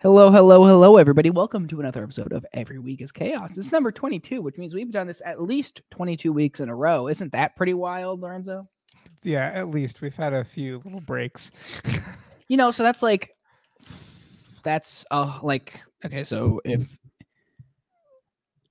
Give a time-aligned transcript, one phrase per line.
[0.00, 1.30] Hello, hello, hello, everybody.
[1.30, 3.56] Welcome to another episode of Every Week is Chaos.
[3.56, 7.08] It's number 22, which means we've done this at least 22 weeks in a row.
[7.08, 8.68] Isn't that pretty wild, Lorenzo?
[9.22, 11.50] Yeah, at least we've had a few little breaks.
[12.48, 13.34] You know, so that's like,
[14.62, 16.96] that's uh, like, okay, so if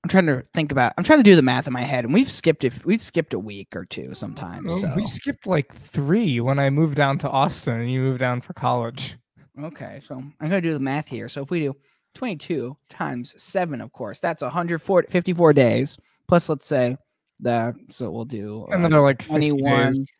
[0.02, 2.14] I'm trying to think about, I'm trying to do the math in my head, and
[2.14, 4.68] we've skipped if we've skipped a week or two sometimes.
[4.68, 8.20] Well, So We skipped like three when I moved down to Austin and you moved
[8.20, 9.18] down for college.
[9.62, 11.28] Okay, so I'm gonna do the math here.
[11.28, 11.76] So if we do
[12.14, 15.96] 22 times seven, of course, that's 154 days.
[16.28, 16.96] Plus, let's say
[17.40, 20.12] the so we'll do uh, they're like 21, days.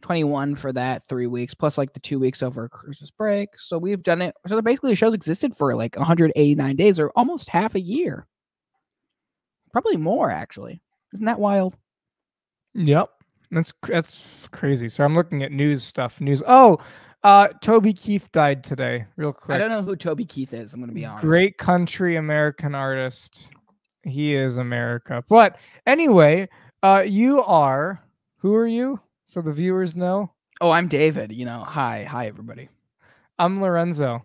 [0.00, 3.50] 21 for that three weeks, plus like the two weeks over Christmas break.
[3.58, 4.34] So we've done it.
[4.46, 8.26] So basically, the show's existed for like 189 days, or almost half a year.
[9.72, 10.82] Probably more, actually.
[11.14, 11.74] Isn't that wild?
[12.74, 13.08] Yep.
[13.50, 14.88] That's that's crazy.
[14.88, 16.20] So I'm looking at news stuff.
[16.20, 16.42] News.
[16.46, 16.78] Oh,
[17.24, 19.06] uh, Toby Keith died today.
[19.16, 19.54] Real quick.
[19.56, 20.72] I don't know who Toby Keith is.
[20.72, 21.22] I'm gonna be honest.
[21.24, 23.48] Great country American artist.
[24.02, 25.24] He is America.
[25.28, 26.48] But anyway,
[26.82, 28.00] uh, you are.
[28.38, 29.00] Who are you?
[29.24, 30.30] So the viewers know.
[30.60, 31.32] Oh, I'm David.
[31.32, 32.68] You know, hi, hi, everybody.
[33.38, 34.24] I'm Lorenzo.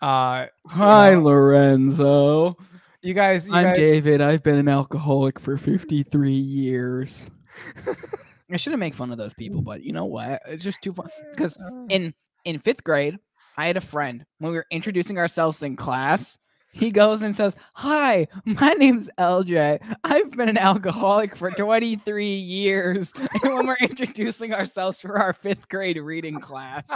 [0.00, 2.56] Uh, Hi, know, Lorenzo.
[3.02, 3.46] you guys.
[3.46, 4.20] You I'm guys, David.
[4.20, 7.22] I've been an alcoholic for 53 years.
[8.52, 10.40] I shouldn't make fun of those people, but you know what?
[10.46, 11.08] It's just too fun.
[11.30, 11.56] Because
[11.88, 12.14] in
[12.44, 13.18] in fifth grade,
[13.56, 16.38] I had a friend when we were introducing ourselves in class.
[16.74, 19.78] He goes and says, "Hi, my name's LJ.
[20.04, 23.12] I've been an alcoholic for 23 years."
[23.44, 26.90] And when we're introducing ourselves for our fifth grade reading class,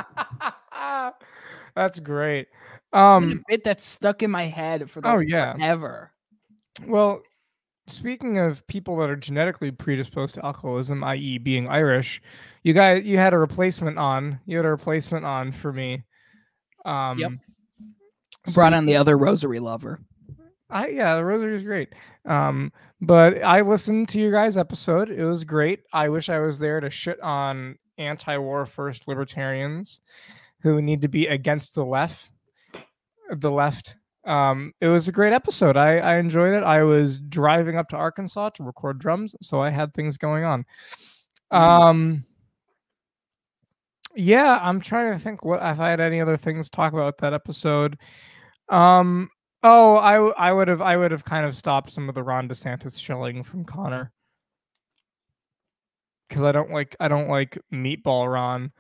[1.75, 2.49] That's great.
[2.49, 5.55] it's been Um, a bit that's stuck in my head for the Oh, yeah.
[5.55, 6.13] forever.
[6.87, 7.21] well,
[7.87, 12.21] speaking of people that are genetically predisposed to alcoholism, i.e., being Irish,
[12.63, 14.41] you guys, you had a replacement on.
[14.47, 16.05] You had a replacement on for me.
[16.85, 17.41] Um,
[18.47, 20.01] so Brought on the other rosary lover.
[20.69, 21.95] I yeah, the rosary is great.
[22.25, 25.11] Um, but I listened to your guys' episode.
[25.11, 25.81] It was great.
[25.93, 30.01] I wish I was there to shit on anti-war first libertarians
[30.63, 32.31] who need to be against the left.
[33.31, 33.97] The left.
[34.27, 35.77] Um, it was a great episode.
[35.77, 36.65] I, I enjoyed it.
[36.65, 40.65] I was driving up to Arkansas to record drums, so I had things going on.
[41.53, 41.59] Mm.
[41.59, 42.25] Um,
[44.17, 47.07] yeah, I'm trying to think what if I had any other things to talk about
[47.07, 47.99] with that episode.
[48.69, 49.31] Um,
[49.63, 52.49] oh, I I would have I would have kind of stopped some of the Ron
[52.49, 54.13] DeSantis shilling from Connor
[56.29, 58.73] because I don't like I don't like Meatball Ron.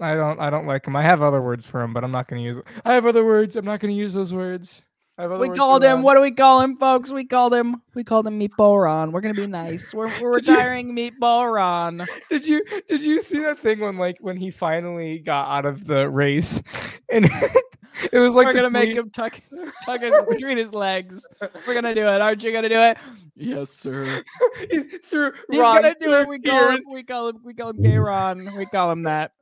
[0.00, 0.96] I don't I don't like him.
[0.96, 2.60] I have other words for him, but I'm not going to use.
[2.84, 3.56] I have other words.
[3.56, 4.82] I'm not going to use those words.
[5.18, 5.94] I have other We called him.
[5.96, 6.02] Ron.
[6.02, 7.10] What do we call him, folks?
[7.10, 7.80] We called him.
[7.94, 9.12] We called him Meatball Ron.
[9.12, 9.94] We're gonna be nice.
[9.94, 12.04] We're, we're Did you- retiring Meatball Ron.
[12.30, 15.86] Did you did you see that thing when like when he finally got out of
[15.86, 16.60] the race
[17.08, 17.26] and
[18.12, 19.40] it was like we're gonna make him tuck
[19.84, 21.26] tuck it between his legs.
[21.66, 22.20] We're gonna do it.
[22.20, 22.98] Aren't you gonna do it?
[23.34, 24.04] Yes, sir.
[24.70, 26.28] He's through He's Ron gonna do it.
[26.28, 26.80] We call him.
[26.90, 27.40] We call him.
[27.44, 28.56] We call him Gay Ron.
[28.56, 29.32] We call him that.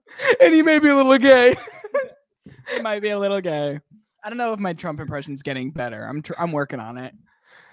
[0.40, 1.54] and he may be a little gay.
[2.74, 3.78] He might be a little gay.
[4.22, 6.04] I don't know if my Trump impression's getting better.
[6.04, 7.14] I'm tr- I'm working on it.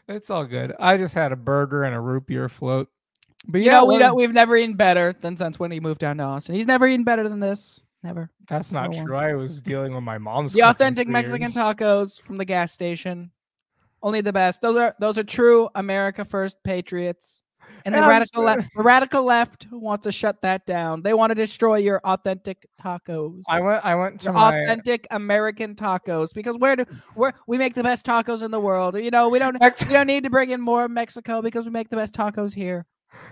[0.10, 0.74] It's all good.
[0.80, 2.90] I just had a burger and a root beer float.
[3.48, 6.00] But You yeah, know, we don't, we've never eaten better than since when he moved
[6.02, 6.56] down to Austin.
[6.56, 7.80] He's never eaten better than this.
[8.04, 8.32] Never.
[8.48, 9.16] that's not true.
[9.16, 13.32] I was dealing with my mom's The authentic Mexican tacos from the gas station.
[14.02, 14.62] Only the best.
[14.62, 17.44] Those are those are true America first patriots.
[17.86, 21.02] And the I'm radical left, the radical left wants to shut that down.
[21.02, 23.42] They want to destroy your authentic tacos.
[23.48, 23.86] I went.
[23.86, 24.50] I went to my.
[24.50, 26.86] authentic American tacos because where do
[27.16, 28.96] where we make the best tacos in the world.
[28.96, 31.72] You know, we don't Next, we don't need to bring in more Mexico because we
[31.72, 32.86] make the best tacos here.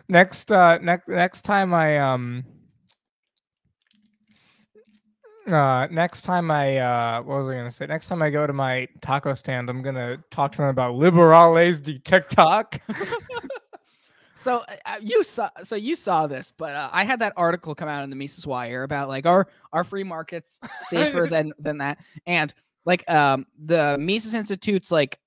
[0.07, 2.43] next, uh, next, next time I um.
[5.51, 7.85] Uh, next time I uh, what was I gonna say?
[7.87, 11.81] Next time I go to my taco stand, I'm gonna talk to them about liberales
[11.81, 12.79] de TikTok.
[14.39, 17.75] So uh, uh, you saw, so you saw this, but uh, I had that article
[17.75, 21.77] come out in the Mises Wire about like our our free markets safer than than
[21.79, 22.53] that, and
[22.85, 25.19] like um the Mises Institute's like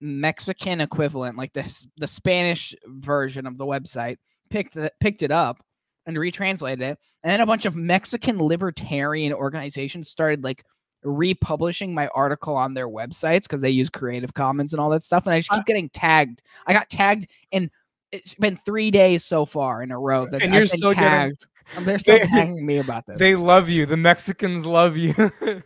[0.00, 5.58] Mexican equivalent, like this the Spanish version of the website, picked it picked it up
[6.06, 10.64] and retranslated it, and then a bunch of Mexican libertarian organizations started like
[11.04, 15.26] republishing my article on their websites because they use Creative Commons and all that stuff,
[15.26, 16.42] and I just Uh keep getting tagged.
[16.66, 17.70] I got tagged in
[18.12, 21.08] it's been three days so far in a row that And I've you're still getting-
[21.08, 21.46] tagged.
[21.76, 23.18] Um, They're still They- tagging me about this.
[23.18, 23.86] they love you.
[23.86, 25.14] The Mexicans love you.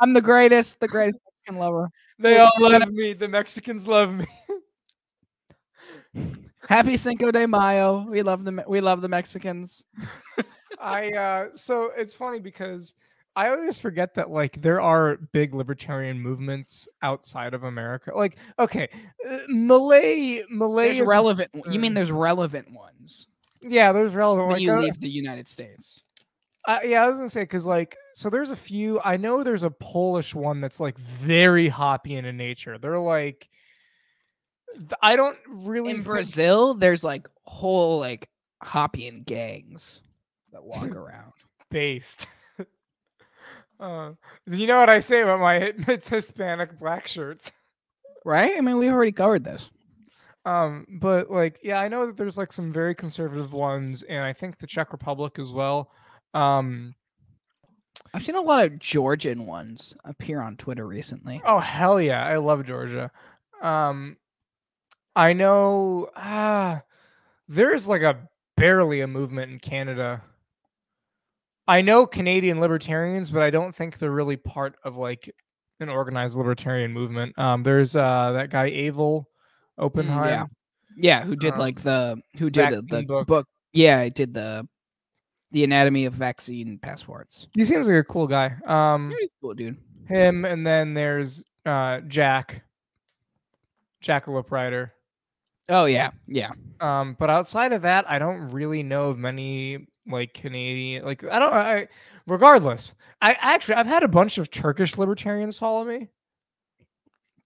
[0.00, 1.90] I'm the greatest, the greatest Mexican lover.
[2.20, 3.12] they all love me.
[3.14, 4.26] The Mexicans love me.
[6.68, 8.06] Happy Cinco de Mayo.
[8.08, 9.84] We love the we love the Mexicans.
[10.80, 12.94] I uh so it's funny because
[13.34, 18.12] I always forget that like there are big libertarian movements outside of America.
[18.14, 18.88] Like, okay,
[19.28, 21.50] uh, Milei, Milei There's is relevant.
[21.70, 23.28] You mean there's relevant ones
[23.62, 24.48] yeah, there's relevant.
[24.48, 26.02] when Like, you uh, leave the United States?
[26.66, 29.00] Uh, yeah, I was gonna say because like so there's a few.
[29.02, 32.78] I know there's a Polish one that's like very hoppy in nature.
[32.78, 33.48] They're like,
[35.02, 38.28] I don't really In think- Brazil, there's like whole like
[38.62, 40.00] Hoppian gangs
[40.52, 41.32] that walk around.
[41.70, 42.26] based.
[43.80, 44.12] uh,
[44.46, 47.52] you know what I say about my it's Hispanic black shirts.
[48.24, 48.54] Right?
[48.56, 49.70] I mean, we've already covered this.
[50.44, 54.32] Um, but like, yeah, I know that there's like some very conservative ones, and I
[54.32, 55.90] think the Czech Republic as well.
[56.34, 56.94] Um,
[58.14, 61.40] I've seen a lot of Georgian ones appear on Twitter recently.
[61.44, 63.10] Oh hell yeah, I love Georgia.
[63.62, 64.16] Um
[65.18, 66.80] I know ah
[67.48, 68.16] there's like a
[68.56, 70.22] barely a movement in Canada.
[71.66, 75.28] I know Canadian libertarians, but I don't think they're really part of like
[75.80, 77.36] an organized libertarian movement.
[77.36, 79.24] Um there's uh that guy Avel
[79.76, 80.28] Oppenheim.
[80.28, 80.46] yeah.
[80.96, 83.26] Yeah, who did Um, like the who did the book.
[83.26, 83.46] book.
[83.72, 84.68] Yeah, I did the
[85.50, 87.48] the anatomy of vaccine passports.
[87.54, 88.54] He seems like a cool guy.
[88.66, 89.78] Um Very cool, dude.
[90.06, 92.62] him and then there's uh Jack
[94.02, 94.94] Jackalope Rider.
[95.68, 96.52] Oh yeah, yeah.
[96.80, 101.38] Um, but outside of that, I don't really know of many like Canadian like I
[101.38, 101.88] don't I
[102.26, 102.94] regardless.
[103.20, 106.08] I actually I've had a bunch of Turkish libertarians follow me.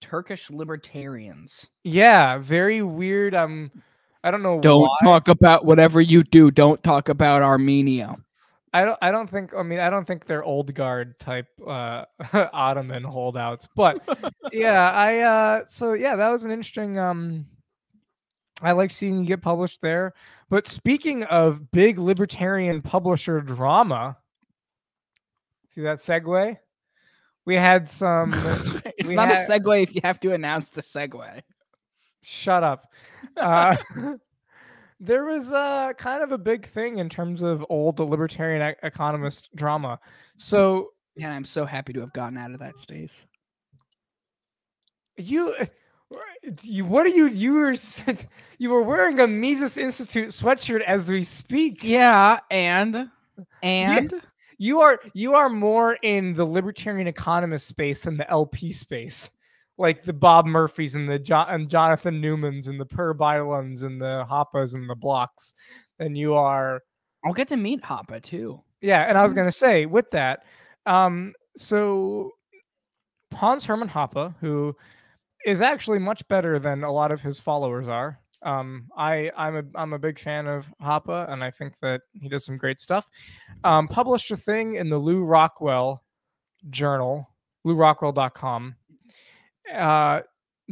[0.01, 1.67] Turkish libertarians.
[1.85, 3.35] Yeah, very weird.
[3.35, 3.71] Um
[4.25, 4.97] I don't know Don't why.
[5.03, 6.51] talk about whatever you do.
[6.51, 8.17] Don't talk about Armenia.
[8.73, 12.05] I don't I don't think I mean I don't think they're old guard type uh
[12.53, 13.69] Ottoman holdouts.
[13.75, 14.01] But
[14.53, 17.47] yeah, I uh so yeah, that was an interesting um
[18.63, 20.15] I like seeing you get published there.
[20.49, 24.17] But speaking of big libertarian publisher drama,
[25.69, 26.57] see that segue?
[27.45, 28.33] We had some
[28.97, 31.43] it's not had- a segue if you have to announce the segue.
[32.23, 32.93] shut up.
[33.37, 33.77] Uh,
[35.01, 39.49] there was uh, kind of a big thing in terms of old libertarian e- economist
[39.57, 39.99] drama.
[40.37, 43.23] So Yeah, I'm so happy to have gotten out of that space.
[45.17, 45.55] you
[46.63, 47.75] you what are you you were
[48.59, 51.83] you were wearing a Mises Institute sweatshirt as we speak.
[51.85, 53.09] Yeah, and
[53.63, 54.13] and
[54.59, 59.31] You are you are more in the libertarian economist space than the LP space.
[59.79, 64.01] Like the Bob Murphys and the jo- and Jonathan Newmans and the Per Bylunds and
[64.01, 65.55] the Hoppes and the Blocks
[65.99, 66.83] than you are
[67.25, 68.61] I'll get to meet Hoppe too.
[68.81, 69.25] Yeah, and I Mm.
[69.25, 70.45] was gonna say with that,
[70.87, 72.33] um, so
[73.35, 74.77] Hans Hermann Hoppe, who
[75.45, 78.19] is actually much better than a lot of his followers are.
[78.43, 82.29] Um, I I'm a I'm a big fan of Hoppe, and I think that he
[82.29, 83.09] does some great stuff.
[83.63, 86.03] Um, published a thing in the Lew Rockwell
[86.71, 87.29] Journal,
[87.67, 88.75] LewRockwell.com,
[89.73, 90.21] uh,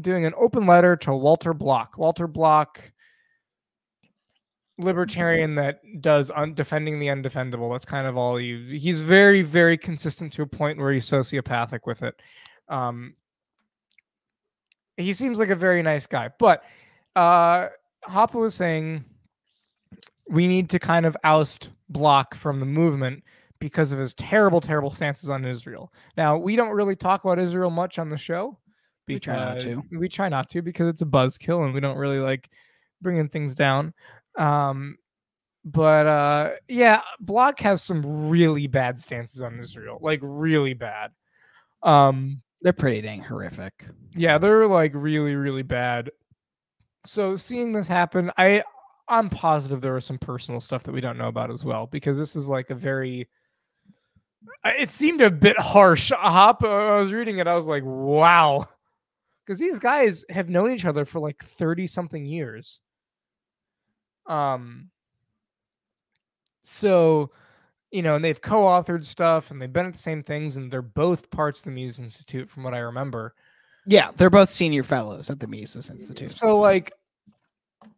[0.01, 1.97] doing an open letter to Walter Block.
[1.97, 2.93] Walter Block
[4.79, 7.73] libertarian that does un- defending the undefendable.
[7.73, 8.77] That's kind of all you.
[8.77, 12.21] He's very, very consistent to a point where he's sociopathic with it.
[12.69, 13.15] Um,
[15.01, 16.63] he seems like a very nice guy, but
[17.17, 17.69] uh,
[18.09, 19.05] Hoppe was saying
[20.29, 23.25] we need to kind of oust Block from the movement
[23.59, 25.93] because of his terrible, terrible stances on Israel.
[26.17, 28.59] Now we don't really talk about Israel much on the show.
[29.09, 29.83] We try not to.
[29.91, 32.49] We try not to because it's a buzzkill, and we don't really like
[33.03, 33.93] bringing things down.
[34.39, 34.97] Um,
[35.65, 41.11] but uh, yeah, Block has some really bad stances on Israel, like really bad.
[41.83, 43.87] Um, They're pretty dang horrific.
[44.15, 46.11] yeah, they're like really, really bad.
[47.07, 48.63] So seeing this happen, I
[49.09, 52.19] I'm positive there was some personal stuff that we don't know about as well because
[52.19, 53.29] this is like a very.
[54.65, 56.13] It seemed a bit harsh.
[56.15, 58.67] Hop, uh, I was reading it, I was like, wow,
[59.45, 62.81] because these guys have known each other for like thirty something years.
[64.27, 64.91] Um.
[66.63, 67.33] So,
[67.91, 70.83] you know, and they've co-authored stuff, and they've been at the same things, and they're
[70.83, 73.35] both parts of the Mises Institute, from what I remember.
[73.87, 76.33] Yeah, they're both senior fellows at the Mises Institute.
[76.33, 76.93] So like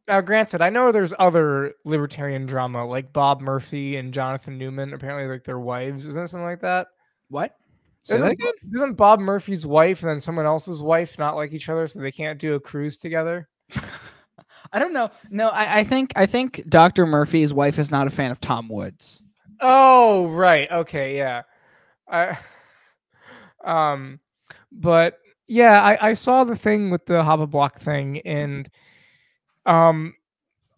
[0.08, 5.26] now granted, I know there's other libertarian drama like Bob Murphy and Jonathan Newman, apparently
[5.26, 6.06] like their wives.
[6.06, 6.88] Isn't it something like that?
[7.28, 7.56] What?
[8.04, 8.52] Say that Isn't, again?
[8.75, 12.11] isn't Bob Murphy's wife and then someone else's wife not like each other so they
[12.11, 13.49] can't do a cruise together?
[14.72, 15.11] I don't know.
[15.30, 17.06] No, I, I think I think Dr.
[17.06, 19.22] Murphy's wife is not a fan of Tom Woods.
[19.61, 20.71] Oh, right.
[20.71, 21.42] Okay, yeah.
[22.09, 22.38] I
[23.64, 24.21] um
[24.71, 25.18] but
[25.49, 28.68] yeah, I, I saw the thing with the Hoppe block thing and
[29.66, 30.14] um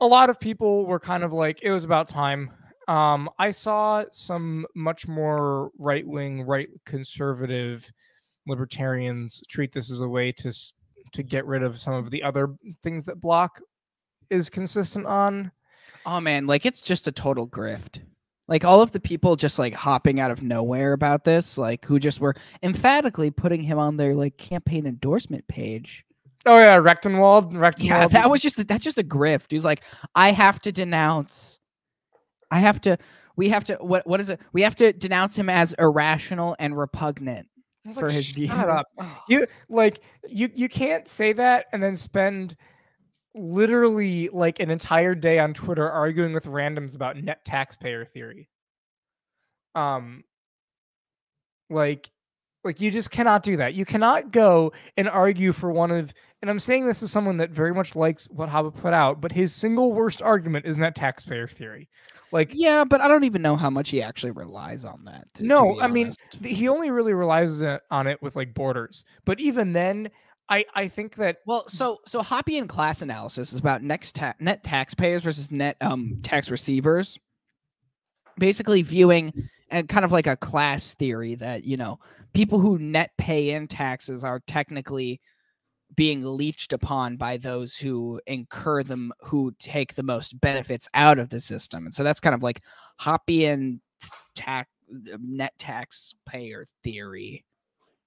[0.01, 2.51] a lot of people were kind of like it was about time.
[2.89, 7.91] Um, I saw some much more right wing, right conservative
[8.47, 10.53] libertarians treat this as a way to
[11.13, 13.61] to get rid of some of the other things that Block
[14.31, 15.51] is consistent on.
[16.05, 18.01] Oh man, like it's just a total grift.
[18.47, 21.99] Like all of the people just like hopping out of nowhere about this, like who
[21.99, 26.05] just were emphatically putting him on their like campaign endorsement page.
[26.47, 27.53] Oh yeah, Rectenwald.
[27.53, 27.85] Rectenwald.
[27.85, 29.47] Yeah, that was just a, that's just a grift.
[29.51, 29.83] He's like,
[30.15, 31.61] I have to denounce.
[32.51, 32.99] I have to.
[33.37, 33.77] We have to.
[33.77, 34.41] What what is it?
[34.53, 37.49] We have to denounce him as irrational and repugnant
[37.95, 38.51] for his "Shut views.
[38.51, 38.87] up."
[39.29, 42.57] You like you you can't say that and then spend
[43.35, 48.49] literally like an entire day on Twitter arguing with randoms about net taxpayer theory.
[49.75, 50.25] Um
[51.71, 52.11] like
[52.63, 53.75] like you just cannot do that.
[53.75, 57.51] You cannot go and argue for one of and I'm saying this as someone that
[57.51, 61.47] very much likes what Hoppe put out, but his single worst argument is net taxpayer
[61.49, 61.89] theory.
[62.33, 65.27] Like Yeah, but I don't even know how much he actually relies on that.
[65.35, 66.13] to- to No, be I mean,
[66.43, 69.05] he only really relies on it with like borders.
[69.25, 70.11] But even then,
[70.49, 74.63] I I think that Well, so so Hoppian class analysis is about next ta- net
[74.65, 77.19] taxpayers versus net um tax receivers.
[78.39, 79.33] Basically viewing
[79.71, 81.99] and kind of like a class theory that, you know,
[82.33, 85.21] people who net pay in taxes are technically
[85.97, 91.29] being leached upon by those who incur them who take the most benefits out of
[91.29, 91.85] the system.
[91.87, 92.61] And so that's kind of like
[92.99, 93.81] Hoppian
[94.35, 97.45] tax net taxpayer theory,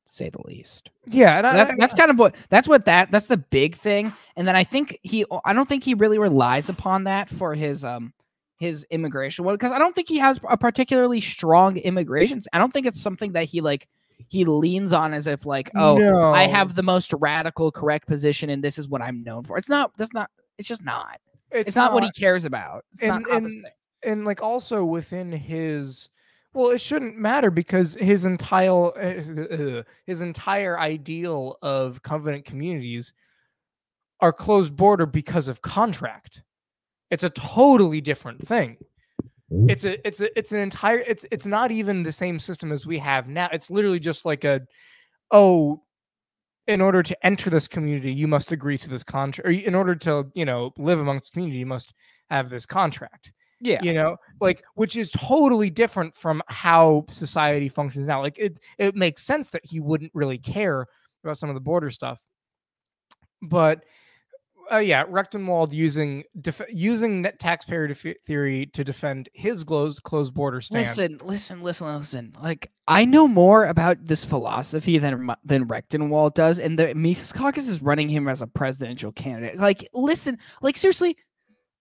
[0.09, 0.89] say the least.
[1.05, 4.13] Yeah, and I, that, that's kind of what that's what that that's the big thing
[4.35, 7.83] and then i think he i don't think he really relies upon that for his
[7.83, 8.13] um
[8.59, 9.45] his immigration.
[9.45, 13.01] One because i don't think he has a particularly strong immigration i don't think it's
[13.01, 13.87] something that he like
[14.29, 18.63] he leans on as if like oh i have the most radical correct position and
[18.63, 19.57] this is what i'm known for.
[19.57, 21.19] It's not that's not it's just not.
[21.51, 22.83] It's, it's, not, what he cares about.
[22.93, 23.67] It's And- not and-
[24.03, 26.09] and like also within his
[26.57, 33.13] well it shouldn't matter because his entire uh, his entire ideal of covenant communities
[34.19, 36.41] are closed border because of contract.
[37.11, 38.77] It's a totally different thing.
[39.69, 42.87] It's a it's a it's an entire it's it's not even the same system as
[42.87, 43.49] we have now.
[43.53, 44.61] It's literally just like a
[45.31, 45.83] oh
[46.65, 49.95] in order to enter this community you must agree to this contract or in order
[49.95, 51.93] to you know live amongst community you must
[52.29, 58.07] have this contract yeah you know like which is totally different from how society functions
[58.07, 60.85] now like it it makes sense that he wouldn't really care
[61.23, 62.21] about some of the border stuff
[63.41, 63.83] but
[64.71, 70.33] uh, yeah Rectenwald using def- using net taxpayer def- theory to defend his closed closed
[70.33, 72.33] border stance Listen, listen, listen, listen.
[72.41, 77.67] Like I know more about this philosophy than than Rectenwald does, and the Mises Caucus
[77.67, 79.57] is running him as a presidential candidate.
[79.57, 81.17] Like, listen, like seriously,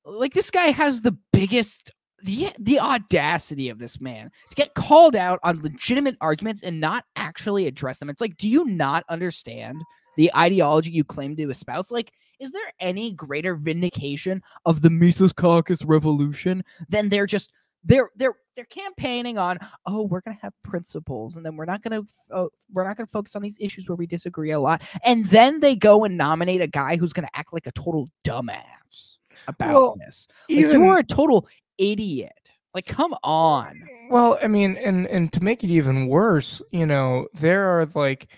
[0.07, 1.91] like this guy has the biggest
[2.23, 7.05] the the audacity of this man to get called out on legitimate arguments and not
[7.17, 8.09] actually address them.
[8.09, 9.83] It's like, do you not understand
[10.17, 11.91] the ideology you claim to espouse?
[11.91, 17.53] Like, is there any greater vindication of the Mises Caucus revolution than they're just
[17.85, 22.03] they're they're they're campaigning on oh we're gonna have principles and then we're not gonna
[22.33, 25.61] uh, we're not gonna focus on these issues where we disagree a lot and then
[25.61, 29.97] they go and nominate a guy who's gonna act like a total dumbass about Well,
[29.99, 32.33] this like, even you are a total idiot
[32.75, 37.27] like come on Well, I mean, and and to make it even worse, you know,
[37.35, 38.29] there are like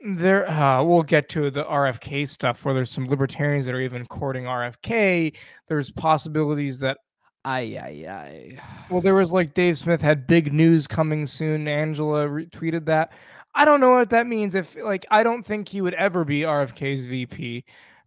[0.00, 4.06] there uh, we'll get to the RFK stuff where there's some libertarians that are even
[4.06, 5.36] courting RFK.
[5.68, 6.98] There's possibilities that
[7.44, 8.58] I I I
[8.90, 11.68] well, there was like Dave Smith had big news coming soon.
[11.68, 13.12] Angela retweeted that.
[13.54, 14.54] I don't know what that means.
[14.54, 17.64] If like, I don't think he would ever be RFK's VP,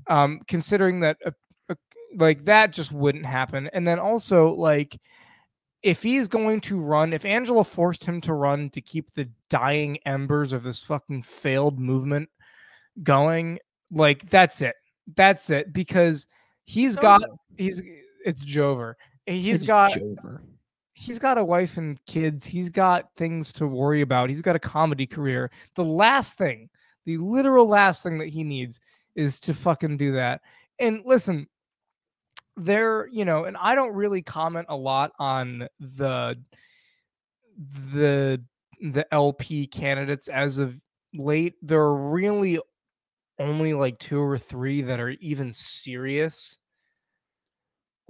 [0.07, 1.31] um, considering that uh,
[1.69, 1.75] Uh,
[2.15, 3.69] like that just wouldn't happen.
[3.73, 4.99] And then also like,
[5.81, 9.97] if he's going to run, if Angela forced him to run to keep the dying
[10.05, 12.29] embers of this fucking failed movement
[13.01, 13.59] going,
[13.91, 14.75] like that's it.
[15.15, 16.27] That's it because
[16.63, 17.21] he's oh, got
[17.57, 17.81] he's
[18.25, 18.95] it's Jover.
[19.25, 20.41] He's It's got Jover.
[20.93, 22.45] he's got a wife and kids.
[22.45, 24.29] He's got things to worry about.
[24.29, 25.49] He's got a comedy career.
[25.75, 26.69] The last thing,
[27.05, 28.79] the literal last thing that he needs
[29.15, 30.41] is to fucking do that.
[30.79, 31.47] And listen,
[32.59, 36.37] there, you know, and I don't really comment a lot on the
[37.93, 38.41] the
[38.81, 40.79] the LP candidates as of
[41.13, 41.55] late.
[41.61, 42.59] There are really
[43.39, 46.57] only like two or three that are even serious.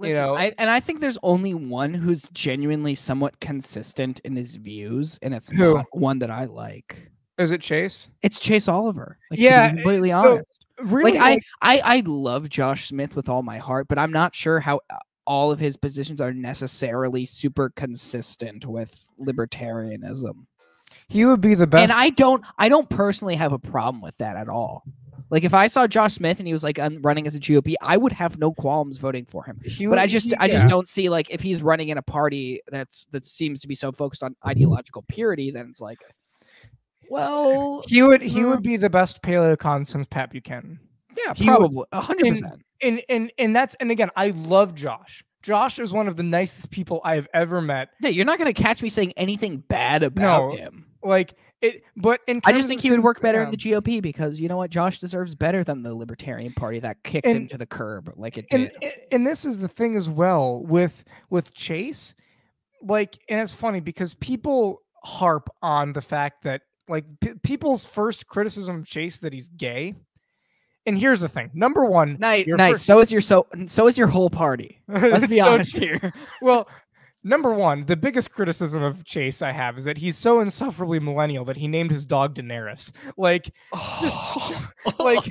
[0.00, 4.56] you know- I, and I think there's only one who's genuinely somewhat consistent in his
[4.56, 5.74] views, and it's Who?
[5.74, 7.10] not one that I like.
[7.38, 8.08] Is it Chase?
[8.22, 9.18] It's Chase Oliver.
[9.30, 10.59] Like, Yeah, completely honest.
[10.82, 11.18] Really?
[11.18, 14.60] like I, I, I love Josh Smith with all my heart, but I'm not sure
[14.60, 14.96] how uh,
[15.26, 20.46] all of his positions are necessarily super consistent with libertarianism.
[21.08, 21.82] He would be the best.
[21.82, 24.84] And I don't I don't personally have a problem with that at all.
[25.30, 27.74] Like if I saw Josh Smith and he was like un- running as a GOP,
[27.80, 29.60] I would have no qualms voting for him.
[29.64, 32.60] he But I just I just don't see like if he's running in a party
[32.68, 35.98] that's that seems to be so focused on ideological purity, then it's like,
[37.10, 38.62] well, He would he would hmm.
[38.62, 40.78] be the best paleocon since Pat Buchanan.
[41.16, 42.62] yeah, he probably a hundred and- percent.
[42.82, 45.22] And and and that's and again, I love Josh.
[45.42, 47.90] Josh is one of the nicest people I have ever met.
[48.00, 50.86] Yeah, you're not gonna catch me saying anything bad about No, him.
[51.02, 54.40] Like it, but I just think he would work better in the um, GOP because
[54.40, 57.66] you know what, Josh deserves better than the Libertarian Party that kicked him to the
[57.66, 58.70] curb like it and
[59.12, 62.14] and this is the thing as well with with Chase,
[62.82, 68.26] like, and it's funny because people harp on the fact that like p- people's first
[68.26, 69.94] criticism of Chase is that he's gay.
[70.86, 72.72] And here's the thing: number one, Nice, nice.
[72.72, 74.80] first- So is your so so is your whole party.
[74.88, 75.98] Let's be so honest true.
[76.00, 76.12] here.
[76.42, 76.68] well,
[77.22, 81.44] number one, the biggest criticism of Chase I have is that he's so insufferably millennial
[81.46, 82.92] that he named his dog Daenerys.
[83.16, 83.50] Like,
[84.00, 84.18] Just-
[84.98, 85.28] like-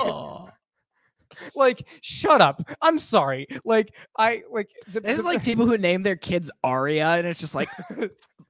[1.56, 2.62] like, shut up.
[2.82, 3.48] I'm sorry.
[3.64, 4.70] Like, I like.
[4.92, 7.70] The, This is like people who name their kids Arya, and it's just like,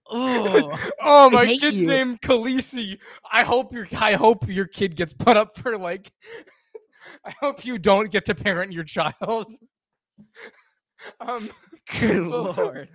[0.11, 1.87] oh, oh, my kid's you.
[1.87, 2.97] named Khaleesi.
[3.31, 6.11] I hope your I hope your kid gets put up for like.
[7.25, 9.53] I hope you don't get to parent your child.
[11.19, 11.49] um,
[11.99, 12.89] good Well, lord.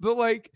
[0.00, 0.52] but like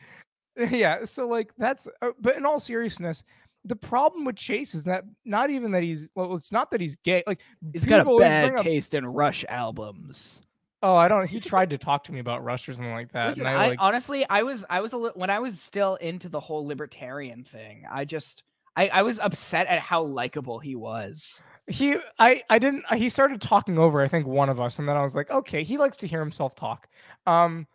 [0.56, 3.22] yeah so like that's uh, but in all seriousness
[3.64, 6.96] the problem with chase is that not even that he's well it's not that he's
[6.96, 7.40] gay like
[7.72, 10.40] He's got a bad up- taste in Rush albums.
[10.86, 13.28] Oh i don't he tried to talk to me about rush or something like that
[13.28, 15.60] Listen, and i, I, like honestly, I was, I was a li- when I was
[15.60, 17.84] still into the whole libertarian thing.
[17.90, 18.44] I just,
[18.76, 21.40] I, I was upset at how likable he was.
[21.66, 24.96] he i i didn't he started talking over i think one of us and then
[24.96, 26.88] i was like okay he likes to hear himself talk
[27.26, 27.66] um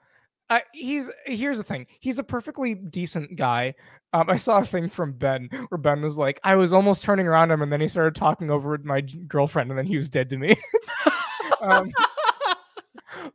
[0.49, 3.73] I, he's here's the thing he's a perfectly decent guy
[4.13, 7.27] um, i saw a thing from ben where ben was like i was almost turning
[7.27, 10.07] around him and then he started talking over with my girlfriend and then he was
[10.07, 10.55] dead to me
[11.61, 11.89] um,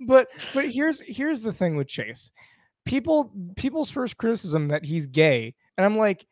[0.00, 2.30] but but here's here's the thing with chase.
[2.84, 6.24] People people's first criticism that he's gay and i'm like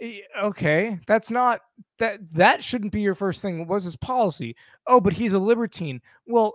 [0.00, 1.60] "Eh, okay that's not
[1.98, 3.66] that that shouldn't be your first thing.
[3.66, 4.56] What's his policy?
[4.86, 6.00] Oh but he's a libertine.
[6.26, 6.54] Well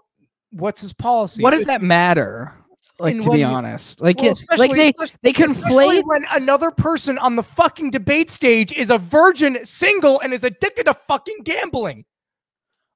[0.52, 1.44] what's his policy?
[1.44, 2.54] What does that matter?
[3.00, 6.04] Like to be you- honest, like Well, it, like especially- they they conflate.
[6.06, 10.86] when another person on the fucking debate stage is a virgin single and is addicted
[10.86, 12.06] to fucking gambling.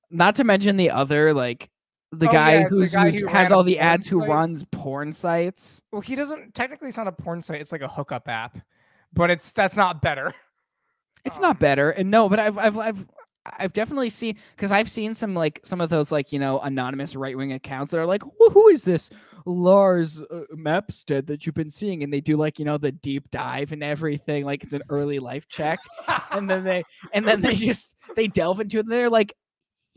[0.09, 1.69] Not to mention the other like
[2.11, 4.29] the Oh, guy yeah, the who's, guy who's who has all the ads who site.
[4.29, 5.81] runs porn sites.
[5.91, 8.57] well he doesn't technically it's not a porn site it's like a hookup app
[9.13, 10.33] but it's that's not better
[11.25, 13.05] It's Um, not better, and no, but I've I've I've
[13.59, 17.15] I've definitely seen because I've seen some like some of those like you know anonymous
[17.15, 19.09] right wing accounts that are like, "Who- who is this
[19.45, 22.03] Lars uh, Mapstead that you've been seeing?
[22.03, 25.19] And they do like you know the deep dive and everything, like it's an early
[25.19, 25.79] life check,
[26.31, 28.81] and then they and then they just they delve into it.
[28.85, 29.33] And they're like,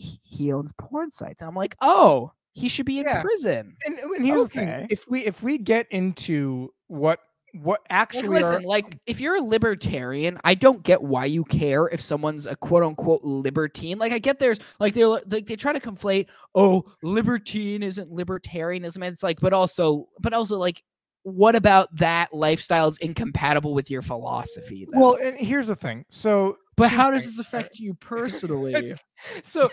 [0.03, 1.43] he, owns porn sites.
[1.43, 3.23] And I'm like, oh, he should be in Yeah.
[3.23, 3.77] prison.
[3.87, 7.21] and, and here's the thing if we if we get into what
[7.55, 11.87] what actually listen, are, like if you're a libertarian, I don't get why you care
[11.88, 13.99] if someone's a quote unquote libertine.
[13.99, 19.05] Like I get there's like they're like they try to conflate, oh, libertine isn't libertarianism.
[19.07, 20.83] It's like, but also, but also like,
[21.25, 24.87] what about that lifestyle is incompatible with your philosophy?
[24.91, 25.01] Then?
[25.01, 28.94] well and here's the thing so but how does this affect you personally?
[29.42, 29.68] so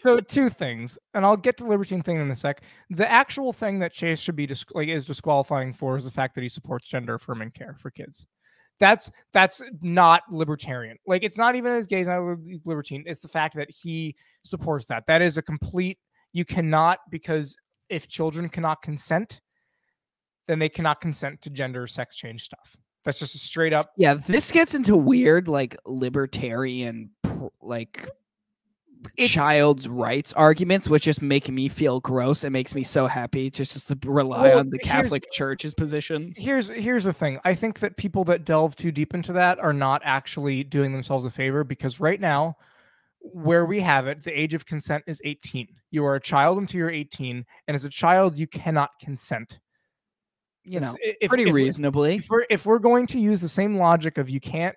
[0.00, 2.62] so two things and i'll get to the libertine thing in a sec.
[2.90, 6.34] The actual thing that chase should be dis- like is disqualifying for is the fact
[6.34, 8.26] that he supports gender affirming care for kids.
[8.80, 10.96] That's that's not libertarian.
[11.06, 12.08] Like it's not even as gay as
[12.64, 13.04] libertine.
[13.06, 15.06] It's the fact that he supports that.
[15.06, 15.98] That is a complete
[16.32, 17.56] you cannot because
[17.88, 19.40] if children cannot consent
[20.46, 24.14] then they cannot consent to gender sex change stuff that's just a straight up yeah,
[24.14, 27.10] this gets into weird like libertarian
[27.60, 28.08] like
[29.18, 32.42] It- child's rights arguments, which just make me feel gross.
[32.42, 36.38] It makes me so happy just, just to rely Well, on the Catholic Church's positions.
[36.38, 39.74] here's here's the thing i think that people that delve too deep into that are
[39.74, 42.56] not actually doing themselves a favor because right now
[43.20, 46.78] where we have it the age of consent is 18 you are a child until
[46.78, 49.60] you're 18 and as a child you cannot consent
[50.64, 52.16] You know, if, pretty if, reasonably.
[52.16, 54.74] if we're if we're going to use the same logic of you can't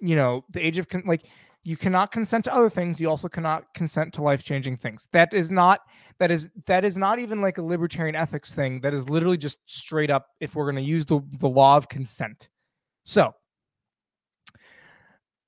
[0.00, 1.26] you know the age of con- like
[1.64, 5.50] you cannot consent to other things you also cannot consent to life-changing things that is
[5.50, 5.80] not
[6.18, 9.58] that is that is not even like a libertarian ethics thing that is literally just
[9.66, 12.48] straight up if we're going to use the, the law of consent
[13.02, 13.34] so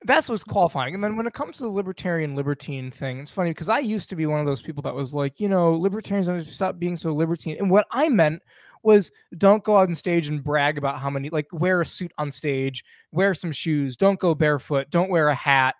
[0.03, 0.95] that's what's qualifying.
[0.95, 4.09] And then when it comes to the libertarian libertine thing, it's funny because I used
[4.09, 6.79] to be one of those people that was like, you know, libertarians need to stop
[6.79, 7.57] being so libertine.
[7.59, 8.41] And what I meant
[8.83, 12.11] was don't go out on stage and brag about how many, like, wear a suit
[12.17, 15.75] on stage, wear some shoes, don't go barefoot, don't wear a hat,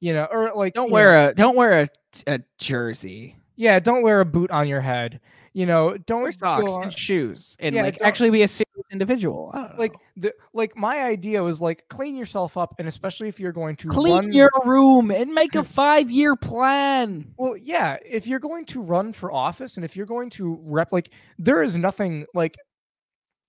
[0.00, 1.88] you know, or like, Don't wear know, a don't wear a,
[2.26, 3.36] a jersey.
[3.56, 5.20] yeah, don't wear a boot on your head,
[5.54, 9.50] you know, don't Wear socks and shoes and Yeah, like actually be a serious individual.
[9.76, 9.98] Like know.
[10.16, 13.88] the like my idea was like clean yourself up, and especially if you're going to
[13.88, 17.32] clean run your room and make a five year plan.
[17.36, 20.90] Well, yeah, if you're going to run for office and if you're going to rep
[20.90, 22.56] like there is nothing like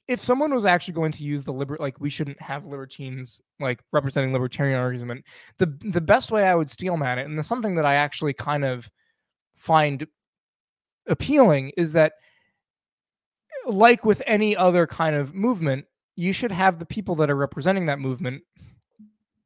[0.08, 3.80] if someone was actually going to use the liber like we shouldn't have libertines like
[3.94, 5.24] representing libertarian argument,
[5.58, 8.34] the the best way I would steel man it, and the something that I actually
[8.34, 8.92] kind of
[9.56, 10.06] find
[11.08, 12.14] appealing is that
[13.66, 15.86] like with any other kind of movement,
[16.16, 18.44] you should have the people that are representing that movement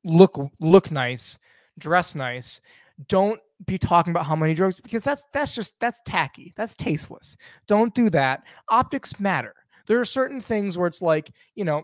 [0.03, 1.37] look look nice,
[1.77, 2.61] dress nice.
[3.07, 6.53] Don't be talking about how many drugs because that's that's just that's tacky.
[6.55, 7.37] That's tasteless.
[7.67, 8.43] Don't do that.
[8.69, 9.53] Optics matter.
[9.87, 11.83] There are certain things where it's like, you know,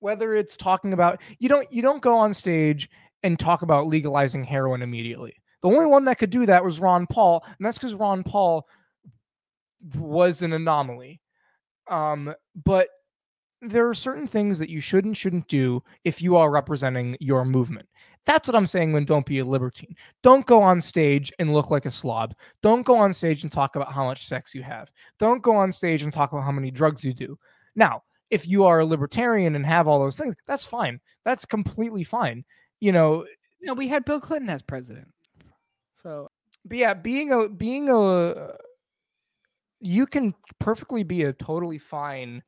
[0.00, 2.90] whether it's talking about you don't you don't go on stage
[3.22, 5.34] and talk about legalizing heroin immediately.
[5.62, 8.66] The only one that could do that was Ron Paul, and that's because Ron Paul
[9.96, 11.20] was an anomaly.
[11.88, 12.88] Um, but
[13.62, 17.44] there are certain things that you should and shouldn't do if you are representing your
[17.44, 17.88] movement.
[18.26, 19.96] That's what I'm saying when don't be a libertine.
[20.22, 22.34] Don't go on stage and look like a slob.
[22.62, 24.90] Don't go on stage and talk about how much sex you have.
[25.18, 27.38] Don't go on stage and talk about how many drugs you do.
[27.76, 31.00] Now, if you are a libertarian and have all those things, that's fine.
[31.24, 32.44] That's completely fine.
[32.80, 33.26] You know,
[33.60, 35.08] You know, we had Bill Clinton as president.
[36.02, 36.30] So
[36.64, 38.54] but yeah, being a being a
[39.78, 42.42] you can perfectly be a totally fine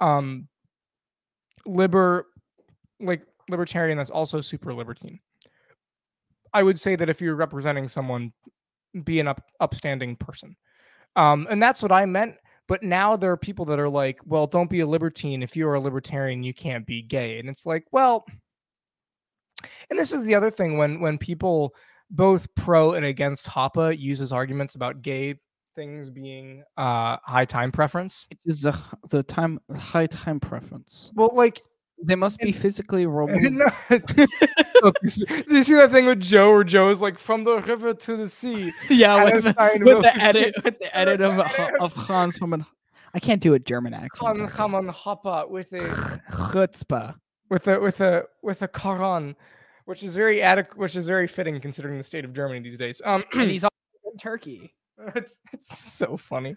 [0.00, 0.48] um
[1.66, 2.26] liber
[3.00, 5.20] like libertarian that's also super libertine.
[6.54, 8.32] I would say that if you're representing someone,
[9.04, 10.56] be an up, upstanding person.
[11.16, 12.36] Um, and that's what I meant.
[12.68, 15.42] But now there are people that are like, well, don't be a libertine.
[15.42, 17.38] If you're a libertarian, you can't be gay.
[17.38, 18.24] And it's like, well,
[19.90, 21.74] and this is the other thing when when people
[22.12, 25.34] both pro and against Hoppe uses arguments about gay
[25.74, 28.28] things being uh high time preference.
[28.30, 31.10] it is the the time high time preference.
[31.14, 31.62] Well, like
[32.04, 33.50] They must be And- physically removed.
[33.52, 33.66] no,
[34.82, 37.44] Look, you see- do you see that thing with Joe where Joe is like from
[37.44, 38.72] the river to the sea?
[38.90, 41.38] yeah, with the, with the edit with the edit of
[41.80, 42.66] of Hans Hermann.
[43.14, 44.38] I can't do a German accent.
[44.38, 45.88] Con Haman Hoppe with a
[46.30, 47.14] Chutzpah.
[47.50, 49.36] with a with a with a Koran,
[49.84, 53.00] which is very adequate, which is very fitting considering the state of Germany these days.
[53.04, 53.72] Um, And he's also
[54.12, 54.74] in Turkey.
[55.16, 56.56] it's, it's so funny.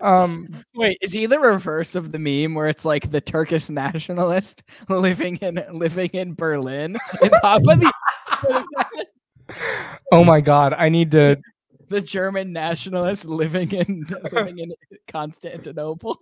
[0.00, 4.62] Um, Wait, is he the reverse of the meme where it's like the Turkish nationalist
[4.88, 6.96] living in living in Berlin?
[7.22, 8.64] Is Hoppe the,
[10.12, 11.38] oh my god, I need to.
[11.88, 14.72] the German nationalist living in living in
[15.08, 16.18] Constantinople?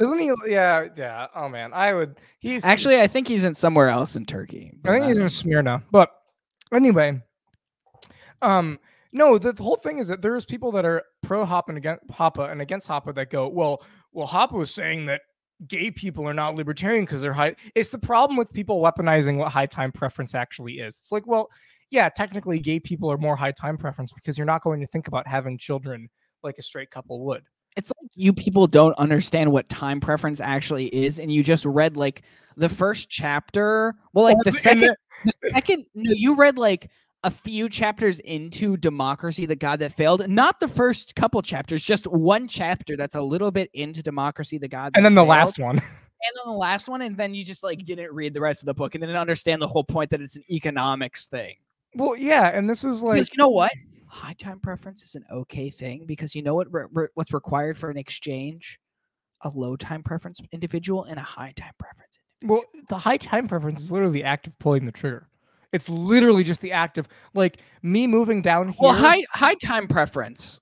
[0.00, 0.32] Isn't he?
[0.46, 1.26] Yeah, yeah.
[1.34, 2.20] Oh man, I would.
[2.38, 4.72] He's Actually, I think he's in somewhere else in Turkey.
[4.84, 5.82] I think he's in Smyrna.
[5.90, 6.10] But
[6.72, 7.22] anyway,
[8.42, 8.78] um,
[9.12, 12.06] no, the, the whole thing is that there's people that are pro Hoppe and against
[12.08, 15.22] Hoppe and against Hoppe that go, well, well, Hoppe was saying that
[15.66, 17.56] gay people are not libertarian because they're high.
[17.74, 20.96] It's the problem with people weaponizing what high time preference actually is.
[20.96, 21.48] It's like, well,
[21.90, 25.08] yeah, technically, gay people are more high time preference because you're not going to think
[25.08, 26.08] about having children
[26.42, 27.44] like a straight couple would.
[27.76, 31.96] It's like you people don't understand what time preference actually is, and you just read
[31.96, 32.22] like
[32.56, 33.94] the first chapter.
[34.14, 35.84] Well, like the second, the second.
[35.94, 36.90] No, you read like
[37.24, 40.26] a few chapters into Democracy, the God That Failed.
[40.28, 44.68] Not the first couple chapters, just one chapter that's a little bit into Democracy, the
[44.68, 44.92] God.
[44.94, 45.76] and then the Failed, last one.
[45.76, 48.66] and then the last one, and then you just like didn't read the rest of
[48.66, 51.54] the book and didn't understand the whole point that it's an economics thing.
[51.94, 53.72] well, yeah, and this was like Because you know what?
[54.16, 57.76] High time preference is an okay thing because you know what re- re- what's required
[57.76, 58.78] for an exchange?
[59.42, 62.18] A low time preference individual and a high time preference.
[62.42, 65.28] Well, the high time preference is literally the act of pulling the trigger.
[65.70, 68.78] It's literally just the act of like me moving down here.
[68.80, 70.60] Well, high high time preference.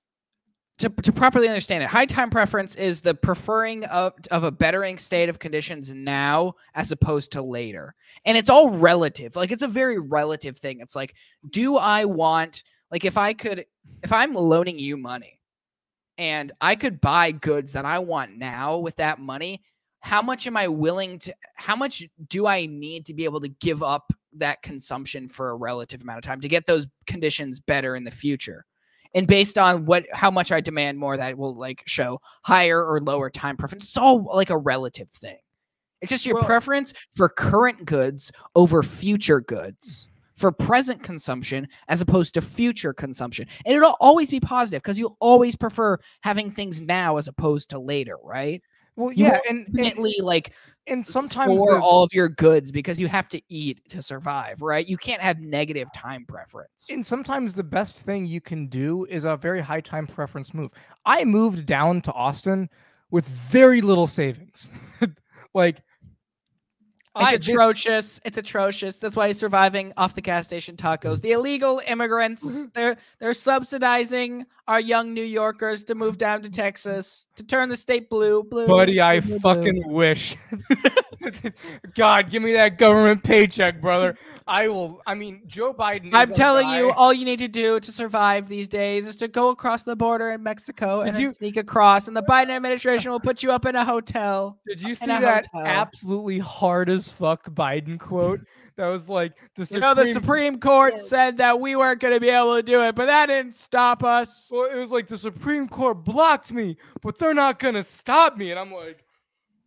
[0.79, 4.97] To, to properly understand it, high time preference is the preferring of, of a bettering
[4.97, 7.95] state of conditions now as opposed to later.
[8.25, 9.37] And it's all relative.
[9.37, 10.81] Like it's a very relative thing.
[10.81, 11.15] It's like,
[11.49, 13.65] do I want like if I could
[14.03, 15.39] if I'm loaning you money
[16.17, 19.63] and I could buy goods that I want now with that money,
[19.99, 23.49] how much am I willing to how much do I need to be able to
[23.49, 27.95] give up that consumption for a relative amount of time to get those conditions better
[27.95, 28.65] in the future?
[29.13, 32.99] And based on what how much I demand more that will like show higher or
[33.01, 33.85] lower time preference.
[33.85, 35.37] It's all like a relative thing.
[36.01, 40.09] It's just your Well- preference for current goods over future goods.
[40.35, 43.47] For present consumption as opposed to future consumption.
[43.65, 47.79] And it'll always be positive because you'll always prefer having things now as opposed to
[47.79, 48.61] later, right?
[48.95, 50.53] Well, You yeah, and and, like
[50.87, 54.87] and sometimes for all of your goods because you have to eat to survive, right?
[54.87, 56.87] You can't have negative time preference.
[56.89, 60.71] and sometimes the best thing you can do is a very high time preference move.
[61.05, 62.69] I moved down to Austin
[63.11, 64.69] with very little savings.
[65.53, 65.81] like
[67.15, 68.19] It's I this- atrocious.
[68.25, 68.99] It's atrocious.
[68.99, 71.21] That's why he's surviving off the gas station tacos.
[71.21, 72.65] The illegal immigrants, mm-hmm.
[72.73, 77.75] they're they're subsidizing our young New Yorkers to move down to Texas to turn the
[77.75, 78.43] state blue.
[78.43, 78.67] Blue.
[78.67, 79.53] buddy, I blue, blue, blue.
[79.53, 80.35] fucking wish.
[81.95, 84.17] God, give me that government paycheck, brother.
[84.47, 85.01] I will.
[85.07, 86.11] I mean, Joe Biden.
[86.13, 89.27] I'm a telling you, all you need to do to survive these days is to
[89.27, 93.19] go across the border in Mexico and you- sneak across, and the Biden administration will
[93.19, 94.59] put you up in a hotel.
[94.67, 95.65] Did you see that hotel.
[95.65, 98.41] absolutely hard as fuck Biden quote?
[98.75, 102.13] That was like the You know, the Supreme Court Court- said that we weren't going
[102.13, 104.49] to be able to do it, but that didn't stop us.
[104.51, 108.51] Well, it was like the Supreme Court blocked me, but they're not gonna stop me.
[108.51, 109.04] And I'm like,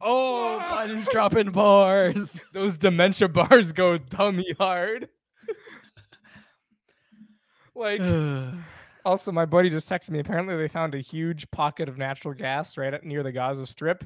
[0.00, 2.40] Oh, Biden's dropping bars.
[2.52, 5.08] those dementia bars go dummy hard.
[7.74, 8.00] like,
[9.04, 10.20] also, my buddy just texted me.
[10.20, 14.04] Apparently, they found a huge pocket of natural gas right at, near the Gaza Strip.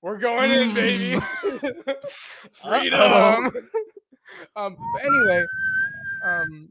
[0.00, 1.20] We're going in, baby.
[2.62, 3.50] Freedom.
[4.56, 5.44] um, but anyway,
[6.24, 6.68] um,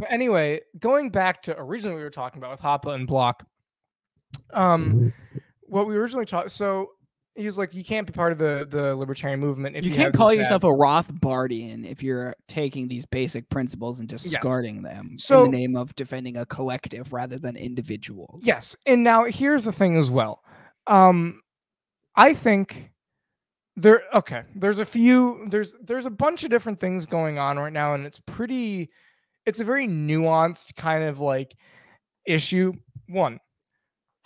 [0.00, 3.46] but anyway, going back to originally we were talking about with Hoppe and Block.
[4.52, 5.14] Um,
[5.62, 6.50] what we originally talked.
[6.50, 6.90] So
[7.40, 9.96] he was like, you can't be part of the the libertarian movement if you you,
[9.96, 15.16] can't call bad- yourself a Rothbardian if you're taking these basic principles and discarding them
[15.18, 18.42] So- in the name of defending a collective rather than individuals.
[18.44, 20.42] Yes, and now here's the thing as well.
[20.86, 21.40] Um,
[22.14, 22.90] I think
[23.76, 24.02] there.
[24.12, 25.46] Okay, there's a few.
[25.48, 28.90] There's there's a bunch of different things going on right now, and it's pretty.
[29.46, 31.54] It's a very nuanced kind of like
[32.26, 32.72] issue.
[33.08, 33.38] One,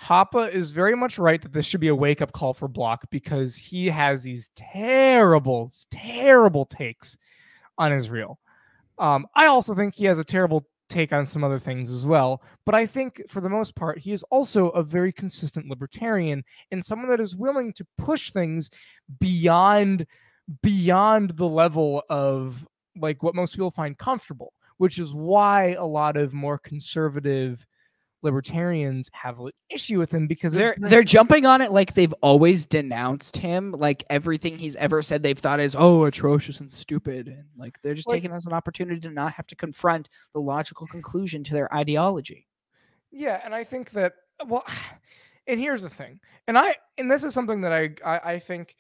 [0.01, 3.07] Hoppe is very much right that this should be a wake up call for Block
[3.11, 7.17] because he has these terrible, terrible takes
[7.79, 8.39] on Israel.
[8.99, 12.43] Um, I also think he has a terrible take on some other things as well.
[12.67, 16.85] But I think for the most part, he is also a very consistent libertarian and
[16.85, 18.71] someone that is willing to push things
[19.21, 20.07] beyond
[20.63, 26.17] beyond the level of like what most people find comfortable, which is why a lot
[26.17, 27.65] of more conservative
[28.25, 32.67] libertarians have an issue with him because They're they're jumping on it like they've always
[32.67, 33.71] denounced him.
[33.73, 37.95] Like everything he's ever said, they've thought is oh atrocious and stupid, and like they're
[37.95, 41.45] just Like- taking it as an opportunity to not have to confront the logical conclusion
[41.45, 42.49] to their ideology.
[43.13, 44.15] Yeah, and I think that
[44.47, 44.65] well,
[45.47, 48.75] and here's the thing, and I and this is something that I I, I think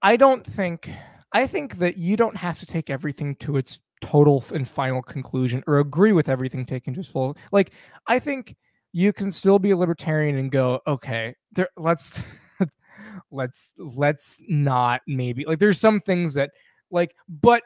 [0.00, 0.90] I don't think
[1.32, 5.64] I think that you don't have to take everything to its total and final conclusion
[5.66, 7.36] or agree with everything taken to its full.
[7.50, 7.72] Like
[8.06, 8.54] I think
[8.92, 12.22] you can still be a libertarian and go, okay, there let's
[13.30, 16.50] let's let's not maybe like there's some things that
[16.90, 17.62] like but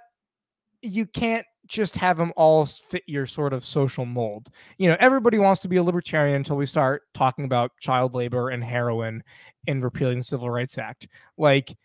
[0.83, 4.51] you can't just have them all fit your sort of social mold.
[4.79, 8.51] You know, everybody wants to be a libertarian until we start talking about child labor
[8.51, 9.25] and heroin
[9.66, 11.09] and repealing the Civil Rights Act.
[11.37, 11.77] Like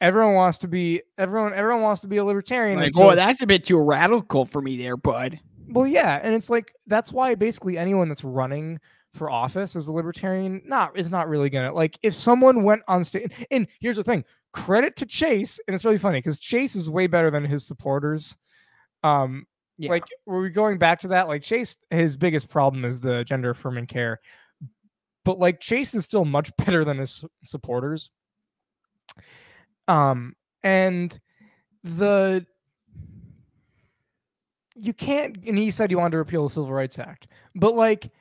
[0.00, 2.78] everyone wants to be everyone everyone wants to be a libertarian.
[2.78, 5.38] Like, until- oh, that's a bit too radical for me, there, bud.
[5.68, 8.78] well, yeah, and it's like that's why basically anyone that's running
[9.14, 13.02] for office as a libertarian not is not really gonna like if someone went on
[13.04, 13.32] stage.
[13.50, 17.06] And here's the thing: credit to Chase, and it's really funny because Chase is way
[17.06, 18.36] better than his supporters.
[19.02, 19.46] Um,
[19.78, 19.90] Yeah.
[19.90, 21.26] like were we going back to that?
[21.28, 24.20] Like Chase, his biggest problem is the gender affirming care,
[25.24, 28.10] but like Chase is still much better than his supporters.
[29.88, 31.18] Um, and
[31.82, 32.44] the
[34.74, 38.12] you can't and he said he wanted to repeal the civil rights act but like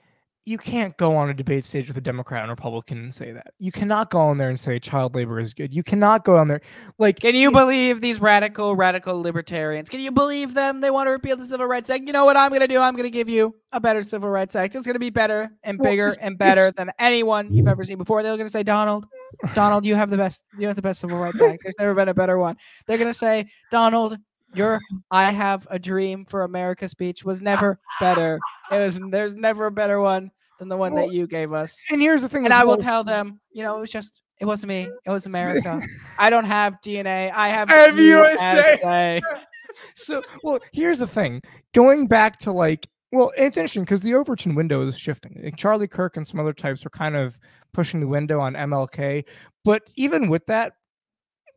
[0.45, 3.53] you can't go on a debate stage with a democrat and republican and say that
[3.60, 6.47] you cannot go on there and say child labor is good you cannot go on
[6.47, 6.62] there
[6.97, 9.88] like Can you it- believe these radical, radical libertarians?
[9.89, 10.82] Can you believe them?
[10.82, 12.06] They want to repeal the Civil Rights Act.
[12.08, 12.80] You know what I'm going to do?
[12.80, 14.75] I'm going to give you a better Civil Rights Act.
[14.75, 17.84] It's going to be better and Well, bigger it's- and better than anyone you've ever
[17.84, 18.23] seen before.
[18.23, 19.06] They're going to say, Donald,
[19.54, 20.44] Donald, you have the best.
[20.58, 21.62] You have the best Civil Rights Act.
[21.63, 22.56] There's never been a better one.
[22.86, 24.18] They're going to say, Donald,
[24.54, 24.80] your
[25.12, 28.40] "I Have a Dream for America" speech was never better.
[28.72, 29.00] It was.
[29.12, 31.76] There's never a better one than the one Well, that you gave us.
[31.92, 34.46] and here's the thing And I will tell them, you know, it was just, it
[34.46, 34.90] wasn't me.
[35.06, 35.80] It was America.
[36.20, 37.32] I don't have DNA.
[37.32, 38.72] I have, USA.
[38.72, 39.22] USA.
[39.96, 41.40] so well here's the thing
[41.76, 45.88] going back to like well it's interesting because the overton window is shifting like charlie
[45.88, 47.38] kirk and some other types are kind of
[47.78, 49.24] pushing the window on mlk
[49.63, 50.74] but even with that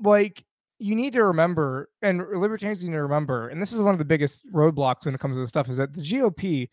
[0.00, 0.44] like
[0.80, 4.04] you need to remember, and libertarians need to remember, and this is one of the
[4.04, 6.70] biggest roadblocks when it comes to this stuff, is that the GOP,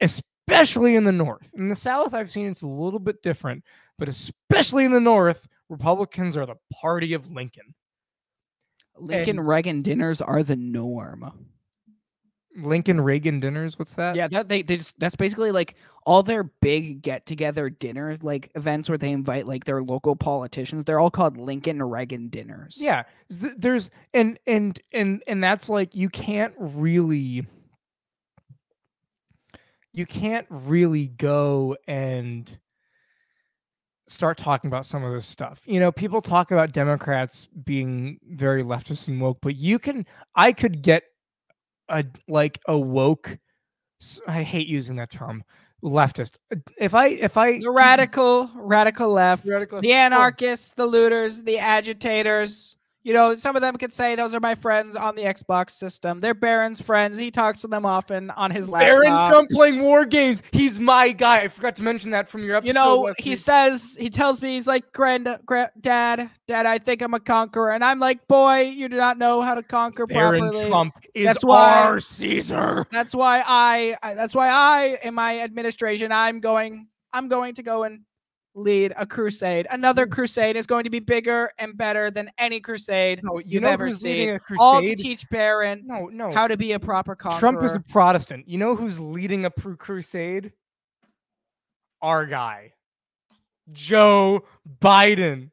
[0.00, 3.64] especially in the North, in the South, I've seen it's a little bit different,
[3.98, 7.74] but especially in the North, Republicans are the party of Lincoln.
[8.96, 11.48] Lincoln And- Reagan dinners are the norm.
[12.56, 13.78] Lincoln Reagan dinners.
[13.78, 14.14] What's that?
[14.16, 18.50] Yeah, that they, they just that's basically like all their big get together dinner like
[18.54, 20.84] events where they invite like their local politicians.
[20.84, 22.76] They're all called Lincoln Reagan dinners.
[22.78, 23.04] Yeah.
[23.28, 27.46] There's and and and and that's like you can't really
[29.92, 32.58] you can't really go and
[34.06, 35.62] start talking about some of this stuff.
[35.66, 40.52] You know, people talk about Democrats being very leftist and woke, but you can I
[40.52, 41.04] could get
[41.88, 43.38] a like a woke
[44.00, 45.44] s- I hate using that term
[45.82, 46.36] leftist.
[46.52, 51.58] Uh, If I if I The radical, radical left, Radical- the anarchists, the looters, the
[51.58, 52.76] agitators.
[53.04, 56.20] You know, some of them could say those are my friends on the Xbox system.
[56.20, 57.18] They're Barron's friends.
[57.18, 58.88] He talks to them often on his laptop.
[58.88, 60.42] Barron Trump playing war games.
[60.52, 61.42] He's my guy.
[61.42, 62.68] I forgot to mention that from your episode.
[62.68, 67.02] you know, he says he tells me he's like, "Grand, grand, dad, dad, I think
[67.02, 70.40] I'm a conqueror," and I'm like, "Boy, you do not know how to conquer Barron
[70.40, 72.86] properly." Trump is That's why- our Caesar.
[72.90, 74.14] That's why I, I.
[74.14, 76.88] That's why I, in my administration, I'm going.
[77.12, 78.00] I'm going to go and
[78.54, 79.66] lead a crusade.
[79.70, 80.12] Another mm.
[80.12, 83.70] crusade is going to be bigger and better than any crusade No, you you've know
[83.70, 84.38] ever seen.
[84.58, 86.32] All to teach Barron no, no.
[86.32, 87.40] how to be a proper conqueror.
[87.40, 88.48] Trump is a Protestant.
[88.48, 90.52] You know who's leading a crusade?
[92.02, 92.74] Our guy,
[93.72, 94.44] Joe
[94.80, 95.50] Biden.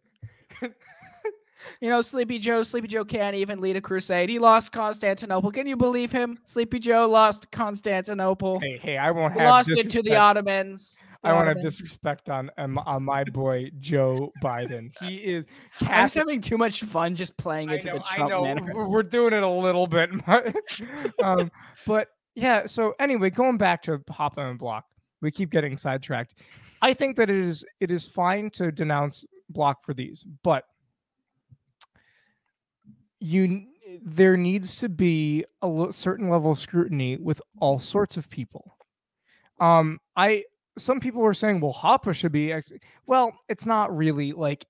[1.79, 2.61] You know, Sleepy Joe.
[2.61, 4.29] Sleepy Joe can't even lead a crusade.
[4.29, 5.51] He lost Constantinople.
[5.51, 6.37] Can you believe him?
[6.43, 8.59] Sleepy Joe lost Constantinople.
[8.59, 10.99] Hey, hey, I won't have lost it to the Ottomans.
[11.23, 14.91] I want to disrespect on, on my- on my boy Joe Biden.
[15.01, 15.45] He is.
[15.81, 18.43] I'm just having too much fun just playing into know, the I Trump know.
[18.43, 18.89] mannerisms.
[18.89, 20.09] We're, doing it a little bit,
[21.23, 21.51] um,
[21.85, 22.65] but yeah.
[22.65, 24.85] So anyway, going back to Hoppe and Block,
[25.21, 26.35] we keep getting sidetracked.
[26.81, 30.63] I think that it is it is fine to denounce Block for these, but
[33.19, 33.67] you
[34.03, 38.77] there needs to be a certain level of scrutiny with all sorts of people.
[39.59, 40.45] Um, I
[40.77, 42.51] some people were saying, well, Hoppe should be.
[42.53, 42.71] Ex-.
[43.05, 44.65] Well, it's not really like.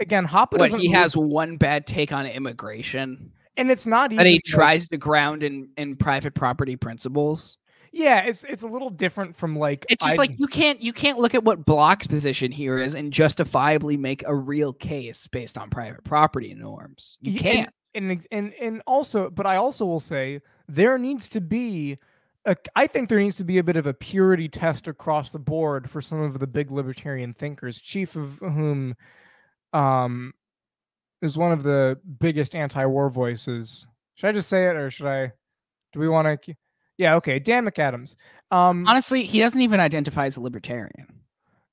[0.00, 4.18] Again, Hoppe What he move- has one bad take on immigration and it's not even
[4.24, 7.58] that he like- tries to ground in in private property principles.
[7.92, 10.92] yeah it's it's a little different from like It's just I- like you can't you
[10.94, 15.58] can't look at what Block's position here is and justifiably make a real case based
[15.58, 17.18] on private property norms.
[17.20, 17.68] You can't.
[17.94, 21.98] and, and and also but i also will say there needs to be
[22.46, 25.38] a, I think there needs to be a bit of a purity test across the
[25.38, 28.94] board for some of the big libertarian thinkers chief of whom
[29.72, 30.32] um
[31.22, 35.30] is one of the biggest anti-war voices should i just say it or should i
[35.92, 36.54] do we want to
[36.96, 38.16] yeah okay dan mcadams
[38.50, 41.06] um Honestly, he doesn't even identify as a libertarian.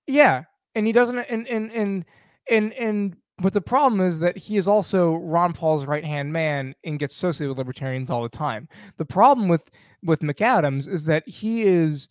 [0.06, 0.44] Yeah,
[0.76, 1.18] and he doesn't.
[1.18, 2.06] And and and
[2.50, 3.16] and and.
[3.40, 7.16] But the problem is that he is also Ron Paul's right hand man and gets
[7.16, 8.68] associated with libertarians all the time.
[8.98, 9.70] The problem with
[10.04, 12.10] with McAdams is that he is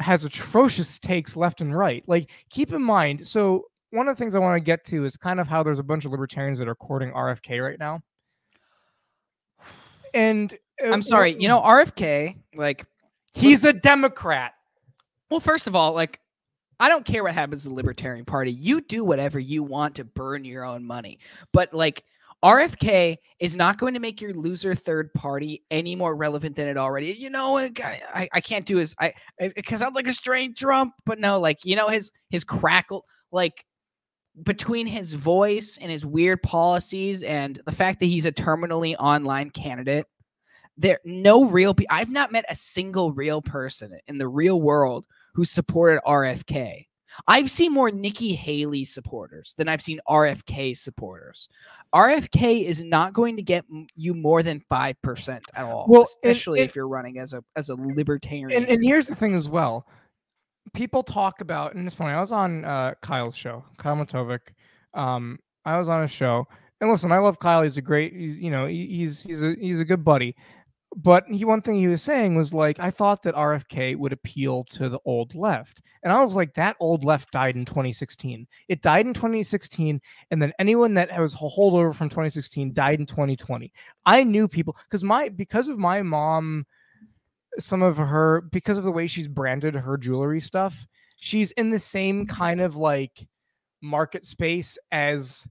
[0.00, 2.04] has atrocious takes left and right.
[2.06, 3.26] Like keep in mind.
[3.26, 5.78] So one of the things I want to get to is kind of how there's
[5.78, 8.02] a bunch of libertarians that are courting RFK right now.
[10.12, 10.52] And
[10.84, 12.84] uh, I'm sorry, you know, RFK, like
[13.32, 14.52] he's a Democrat.
[15.30, 16.20] Well, first of all, like
[16.80, 18.52] I don't care what happens to the Libertarian Party.
[18.52, 21.18] You do whatever you want to burn your own money.
[21.52, 22.04] But like
[22.44, 26.76] RFK is not going to make your loser third party any more relevant than it
[26.76, 27.08] already.
[27.12, 29.12] You know, I, I can't do his I
[29.56, 33.64] because I'm like a straight Trump, but no, like you know his his crackle like
[34.44, 39.50] between his voice and his weird policies and the fact that he's a terminally online
[39.50, 40.06] candidate
[40.76, 45.04] there no real pe- I've not met a single real person in the real world
[45.38, 46.84] who supported RFK.
[47.28, 51.48] I've seen more Nikki Haley supporters than I've seen RFK supporters.
[51.94, 56.68] RFK is not going to get you more than 5% at all, Well, especially and-
[56.68, 58.50] if you're running as a as a libertarian.
[58.52, 59.86] and, and here's the thing as well
[60.74, 64.40] people talk about and it's funny i was on uh, kyle's show kyle Matovik.
[64.92, 66.46] um i was on a show
[66.82, 69.54] and listen i love kyle he's a great he's you know he- he's he's a
[69.58, 70.34] he's a good buddy
[70.98, 74.64] but he one thing he was saying was like i thought that rfk would appeal
[74.64, 75.80] to the old left.
[76.02, 80.42] And i was like that old left died in 2016 it died in 2016 and
[80.42, 83.72] then anyone that was a holdover from 2016 died in 2020
[84.06, 86.66] i knew people because my because of my mom
[87.58, 90.84] some of her because of the way she's branded her jewelry stuff
[91.20, 93.26] she's in the same kind of like
[93.82, 95.46] market space as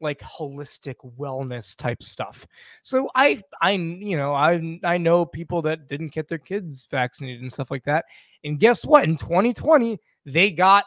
[0.00, 2.46] like holistic wellness type stuff.
[2.82, 7.42] So I I you know, I I know people that didn't get their kids vaccinated
[7.42, 8.04] and stuff like that.
[8.44, 9.04] And guess what?
[9.04, 10.84] In 2020, they got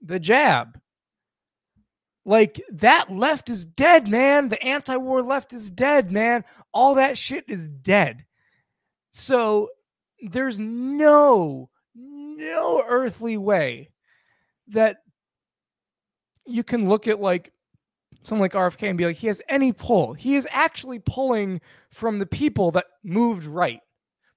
[0.00, 0.78] the jab.
[2.26, 4.48] Like that left is dead, man.
[4.48, 6.44] The anti-war left is dead, man.
[6.72, 8.24] All that shit is dead.
[9.12, 9.68] So
[10.20, 13.90] there's no no earthly way
[14.68, 14.98] that
[16.46, 17.52] you can look at like
[18.24, 20.14] someone like RFK and be like, he has any pull.
[20.14, 21.60] He is actually pulling
[21.90, 23.80] from the people that moved right,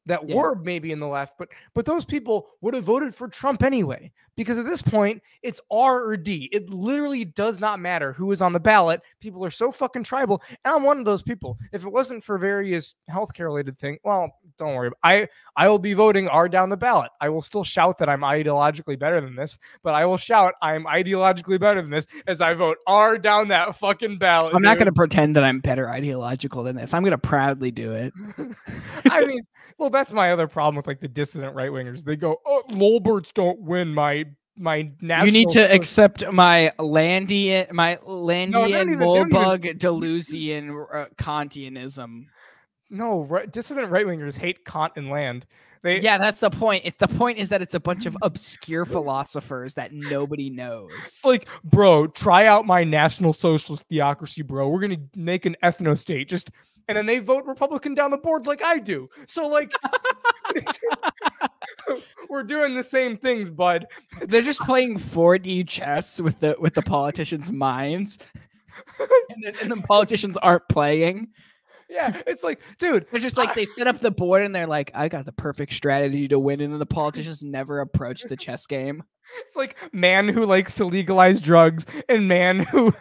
[0.08, 0.36] that Yeah.
[0.36, 4.12] were maybe in the left, but but those people would have voted for Trump anyway.
[4.36, 6.48] Because at this point, it's R or D.
[6.52, 9.02] It literally does not matter who is on the ballot.
[9.20, 10.44] People are so fucking tribal.
[10.64, 11.58] And I'm one of those people.
[11.74, 14.92] If it wasn't for various healthcare related thing, well, don't worry.
[15.04, 17.10] I I will be voting R down the ballot.
[17.20, 20.86] I will still shout that I'm ideologically better than this, but I will shout I'm
[20.86, 24.54] ideologically better than this as I vote R down that fucking ballot.
[24.54, 26.94] I'm not going to pretend that I'm better ideological than this.
[26.94, 28.14] I'm going to proudly do it.
[29.12, 29.42] I mean,
[29.80, 32.04] well, that's my other problem with like the dissident right wingers.
[32.04, 34.26] They go, "Oh, Lolberts don't win my
[34.58, 38.50] my national." you need to soc- accept my Landian, my Landian,
[38.90, 39.34] even- they don't
[39.66, 42.26] even- Deleuzian, uh, Kantianism.
[42.90, 45.46] no right, dissident right wingers hate Kant and land.
[45.84, 46.84] They Yeah, that's the point.
[46.86, 50.92] It's the point is that it's a bunch of obscure philosophers that nobody knows.
[51.06, 54.70] It's like, bro, try out my national socialist theocracy, bro.
[54.70, 56.30] We're gonna make an ethno state.
[56.30, 56.50] Just
[56.88, 59.10] and then they vote Republican down the board like I do.
[59.26, 59.72] So like
[62.30, 63.86] we're doing the same things, bud.
[64.22, 68.20] They're just playing 4D chess with the with the politicians' minds,
[69.00, 71.28] and, the, and the politicians aren't playing.
[71.90, 74.92] Yeah, it's like, dude, They're just like they set up the board and they're like,
[74.94, 78.68] "I got the perfect strategy to win," and then the politicians never approach the chess
[78.68, 79.04] game.
[79.46, 82.94] it's like man who likes to legalize drugs and man who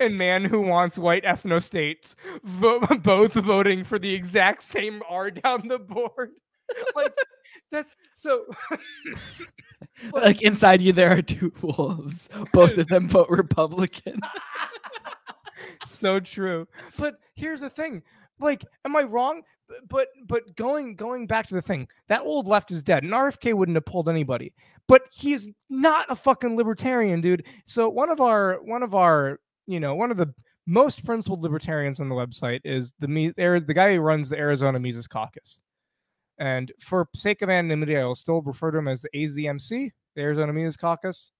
[0.00, 2.14] and man who wants white ethno states
[2.44, 6.30] vo- both voting for the exact same R down the board.
[6.94, 7.12] like
[7.70, 8.80] that's so But-
[10.22, 12.30] Like inside you, there are two wolves.
[12.52, 14.20] Both of them vote Republican.
[15.86, 16.66] so true.
[16.98, 18.02] But here's the thing.
[18.38, 19.42] Like, am I wrong?
[19.88, 23.04] But but going going back to the thing, that old left is dead.
[23.04, 24.52] And RFK wouldn't have pulled anybody.
[24.88, 27.46] But he's not a fucking libertarian, dude.
[27.64, 30.32] So one of our one of our, you know, one of the
[30.66, 35.06] most principled libertarians on the website is the the guy who runs the Arizona Mises
[35.06, 35.60] Caucus.
[36.38, 40.22] And for sake of anonymity, I will still refer to him as the AZMC, the
[40.22, 41.30] Arizona Mises Caucus,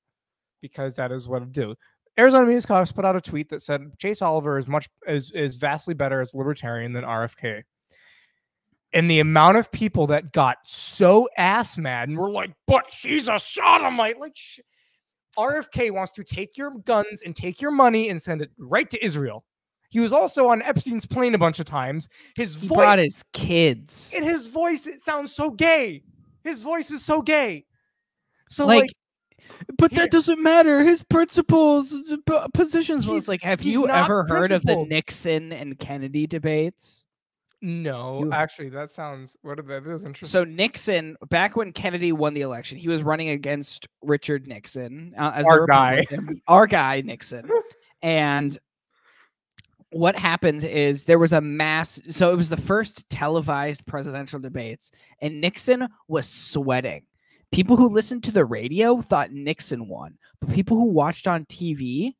[0.60, 1.74] because that is what I do.
[2.18, 5.56] Arizona Mises Caucus put out a tweet that said Chase Oliver is much is is
[5.56, 7.62] vastly better as libertarian than RFK.
[8.92, 13.28] And the amount of people that got so ass mad and were like, "But he's
[13.28, 14.60] a sodomite!" Like, sh-
[15.38, 19.02] RFK wants to take your guns and take your money and send it right to
[19.02, 19.44] Israel.
[19.88, 22.08] He was also on Epstein's plane a bunch of times.
[22.36, 24.12] His He voice brought his kids.
[24.14, 26.02] in his voice, it sounds so gay.
[26.44, 27.64] His voice is so gay.
[28.48, 28.90] So like, like
[29.78, 30.82] but that doesn't matter.
[30.84, 31.94] His principles,
[32.54, 33.06] positions.
[33.06, 34.76] Well, He's- it's like, have you ever heard of the.
[34.84, 37.06] Nixon and Kennedy debates?
[37.64, 40.28] no, You- actually, that sounds what are that is interesting.
[40.32, 45.30] So Nixon, back when Kennedy won the election, he was running against Richard Nixon uh,
[45.34, 46.04] as Our guy.
[46.48, 47.48] Our guy Nixon,
[48.02, 48.58] and
[49.90, 52.00] what happened is there was a mass.
[52.10, 54.90] So it was the first televised presidential debates,
[55.20, 57.04] and Nixon was sweating.
[57.52, 62.14] People who listened to the radio thought Nixon won, but people who watched on TV,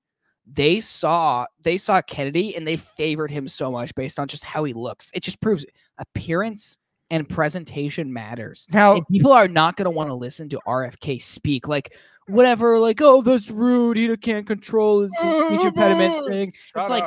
[0.47, 4.65] they saw they saw Kennedy and they favored him so much based on just how
[4.65, 5.11] he looks.
[5.15, 5.65] It just proves
[5.99, 6.77] appearance
[7.11, 8.67] and presentation matters.
[8.71, 11.95] now And people are not going to want to listen to RFK speak like
[12.27, 13.97] whatever, like oh that's rude.
[13.97, 16.53] He can't control his, speech impediment thing.
[16.75, 17.07] Shut it's like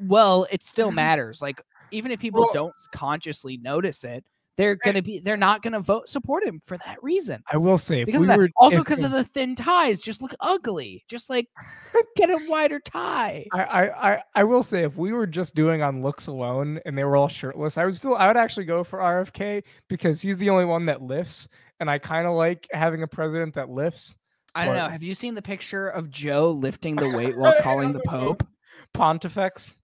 [0.00, 1.42] well, it still matters.
[1.42, 4.24] Like even if people Well- don't consciously notice it,
[4.56, 7.42] they're gonna be they're not gonna vote support him for that reason.
[7.52, 10.34] I will say if Because we were also because of the thin ties, just look
[10.40, 11.04] ugly.
[11.08, 11.48] Just like
[12.16, 13.46] get a wider tie.
[13.52, 16.96] I, I, I, I will say if we were just doing on looks alone and
[16.96, 20.36] they were all shirtless, I would still I would actually go for RFK because he's
[20.36, 21.48] the only one that lifts,
[21.80, 24.14] and I kind of like having a president that lifts.
[24.54, 24.88] I don't know.
[24.88, 28.46] Have you seen the picture of Joe lifting the weight while calling the Pope?
[28.92, 29.76] Pontifex.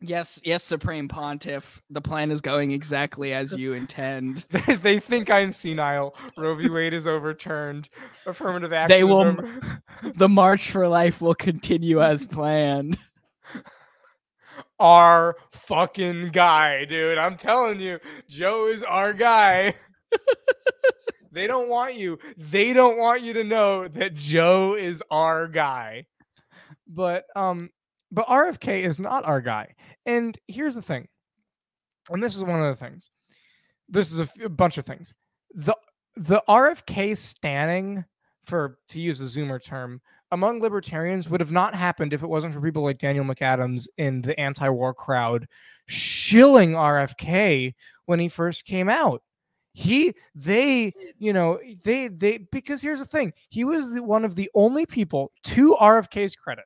[0.00, 1.82] Yes, yes, Supreme Pontiff.
[1.90, 4.44] The plan is going exactly as you intend.
[4.82, 6.14] They, think I'm senile.
[6.36, 6.68] Roe v.
[6.68, 7.88] Wade is overturned.
[8.26, 8.96] Affirmative action.
[8.96, 9.82] They will- over-
[10.14, 12.98] The march for life will continue as planned.
[14.78, 17.18] our fucking guy, dude.
[17.18, 19.74] I'm telling you, Joe is our guy.
[21.32, 22.18] they don't want you.
[22.36, 26.06] They don't want you to know that Joe is our guy.
[26.88, 27.70] But um
[28.10, 29.74] but RFK is not our guy.
[30.04, 31.08] And here's the thing.
[32.10, 33.10] And this is one of the things.
[33.88, 35.14] This is a, f- a bunch of things.
[35.54, 35.76] The
[36.16, 38.04] the RFK standing
[38.44, 40.00] for to use the Zoomer term
[40.32, 44.22] among libertarians would have not happened if it wasn't for people like Daniel McAdams in
[44.22, 45.46] the anti-war crowd
[45.86, 47.74] shilling RFK
[48.06, 49.22] when he first came out.
[49.72, 54.50] He they you know they they because here's the thing he was one of the
[54.54, 56.64] only people to RFK's credit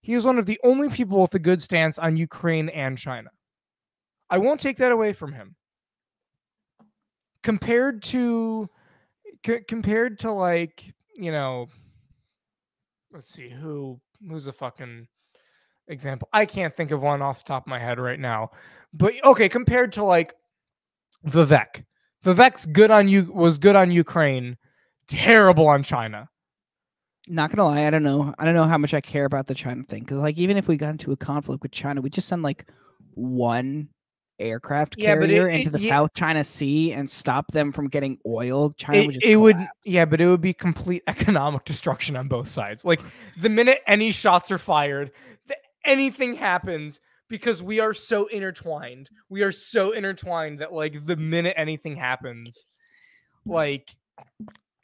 [0.00, 3.30] he is one of the only people with a good stance on Ukraine and China.
[4.28, 5.56] I won't take that away from him.
[7.42, 8.68] Compared to
[9.44, 11.68] c- compared to like, you know,
[13.12, 15.06] let's see who who's a fucking
[15.88, 16.28] example.
[16.32, 18.50] I can't think of one off the top of my head right now.
[18.92, 20.34] But okay, compared to like
[21.26, 21.84] Vivek.
[22.24, 24.56] Vivek's good on you was good on Ukraine,
[25.08, 26.28] terrible on China.
[27.32, 28.34] Not gonna lie, I don't know.
[28.40, 30.66] I don't know how much I care about the China thing because, like, even if
[30.66, 32.66] we got into a conflict with China, we just send like
[33.14, 33.88] one
[34.40, 37.70] aircraft Yeah, but it- carrier into it- the yeah- South China Sea and stop them
[37.70, 38.72] from getting oil.
[38.72, 42.26] China it, would just it would yeah but it would be complete economic destruction on
[42.26, 43.00] both sides like
[43.36, 45.12] the minute any shots are fired
[45.46, 51.16] th- anything happens because we are so intertwined we are so intertwined that like the
[51.16, 52.66] minute anything happens
[53.44, 53.94] like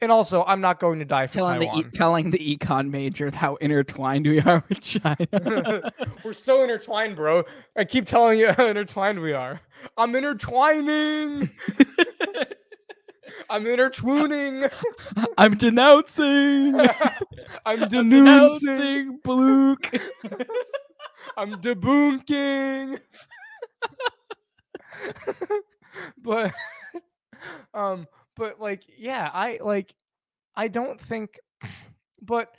[0.07, 3.29] and also i'm not going to die for telling the e- telling the econ major
[3.35, 5.91] how intertwined we are with China.
[6.23, 7.43] we're so intertwined bro
[7.77, 9.61] i keep telling you how intertwined we are
[9.99, 11.51] i'm intertwining
[13.51, 14.65] i'm intertwining
[15.37, 16.79] I'm denouncing.
[16.79, 16.89] i'm
[17.67, 19.93] I'm denouncing denouncing Block.
[21.37, 23.01] I'm debunking.
[26.23, 26.53] but
[27.75, 28.07] um
[28.37, 29.95] but like yeah, I like
[30.55, 31.39] I don't think
[32.23, 32.55] but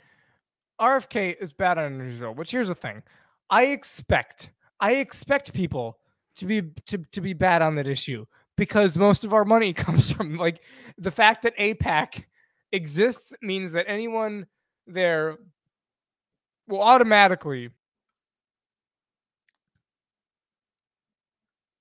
[0.80, 3.02] RFK is bad on Israel, which here's the thing.
[3.50, 4.50] I expect
[4.80, 5.98] I expect people
[6.36, 8.26] to be to, to be bad on that issue
[8.56, 10.62] because most of our money comes from like
[10.96, 12.24] the fact that AIPAC
[12.72, 14.46] exists means that anyone
[14.86, 15.38] there
[16.66, 17.70] will automatically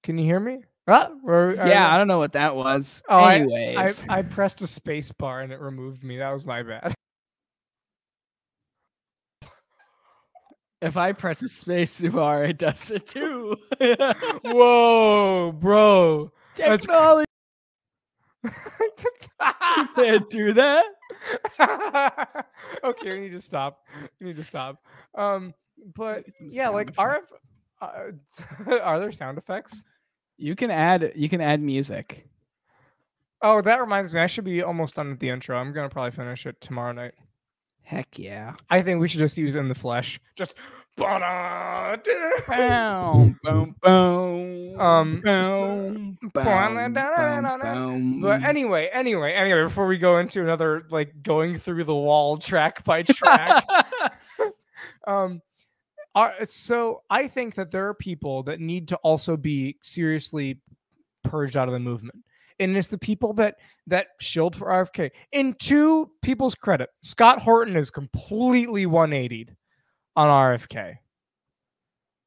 [0.08, 0.60] Can you hear me?
[0.88, 3.04] Or- or- yeah, I don't know what that was.
[3.10, 6.18] Oh, I- Anyways, I, I pressed a space bar and it removed me.
[6.18, 6.94] That was my bad.
[10.82, 13.56] if I press a space bar, it does it too.
[14.44, 16.32] Whoa, bro.
[16.56, 17.26] That's- Technology
[19.96, 20.86] can't do that.
[22.84, 23.86] okay, we need to stop.
[24.20, 24.84] We need to stop.
[25.18, 25.54] Um,
[25.96, 27.24] but yeah, like RF.
[27.82, 29.84] Uh, are there sound effects?
[30.38, 32.28] You can add you can add music.
[33.42, 34.20] Oh, that reminds me.
[34.20, 35.58] I should be almost done with the intro.
[35.58, 37.14] I'm gonna probably finish it tomorrow night.
[37.84, 38.56] Heck yeah.
[38.70, 40.20] I think we should just use in the flesh.
[40.36, 40.56] Just.
[42.48, 44.80] Boom, boom, boom.
[44.80, 51.60] Um, boom, boom, boom, But anyway, anyway, anyway, before we go into another like going
[51.60, 53.64] through the wall track by track,
[55.08, 55.42] um,
[56.18, 60.60] are, so I think that there are people that need to also be seriously
[61.24, 62.24] purged out of the movement,
[62.60, 65.12] and it's the people that that shilled for RFK.
[65.32, 69.56] In two people's credit, Scott Horton is completely 180'd
[70.16, 70.96] on RFK.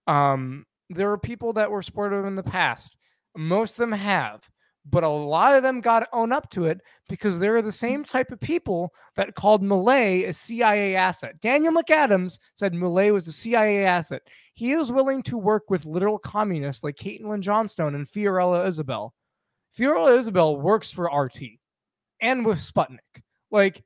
[0.06, 2.96] Um, there are people that were supportive in the past.
[3.36, 4.40] Most of them have,
[4.86, 7.74] but a lot of them got to own up to it because they're the mm.
[7.74, 11.40] same type of people that called Milei a CIA asset.
[11.40, 14.22] Daniel McAdams said Milei was a CIA asset.
[14.54, 19.14] He is willing to work with literal communists like Caitlin Johnstone and Fiorella Isabel.
[19.78, 21.42] Fiorella Isabel works for RT
[22.20, 23.22] and with Sputnik.
[23.50, 23.84] Like,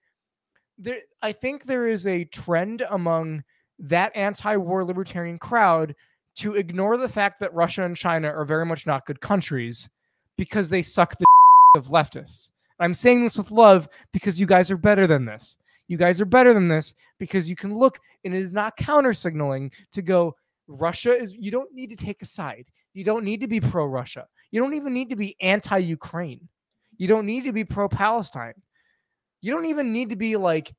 [0.79, 3.45] there, I think there is a trend among
[3.79, 5.95] that anti-war libertarian crowd
[6.37, 9.89] to ignore the fact that Russia and China are very much not good countries
[10.37, 11.25] because they suck the
[11.77, 12.51] of leftists.
[12.81, 15.57] I'm saying this with love because you guys are better than this.
[15.89, 19.13] You guys are better than this because you can look and it is not counter
[19.13, 20.35] signaling to go
[20.67, 22.67] Russia is you don't need to take a side.
[22.95, 24.27] You don't need to be pro Russia.
[24.51, 26.49] You don't even need to be anti Ukraine.
[26.97, 28.55] You don't need to be pro Palestine.
[29.41, 30.73] You don't even need to be like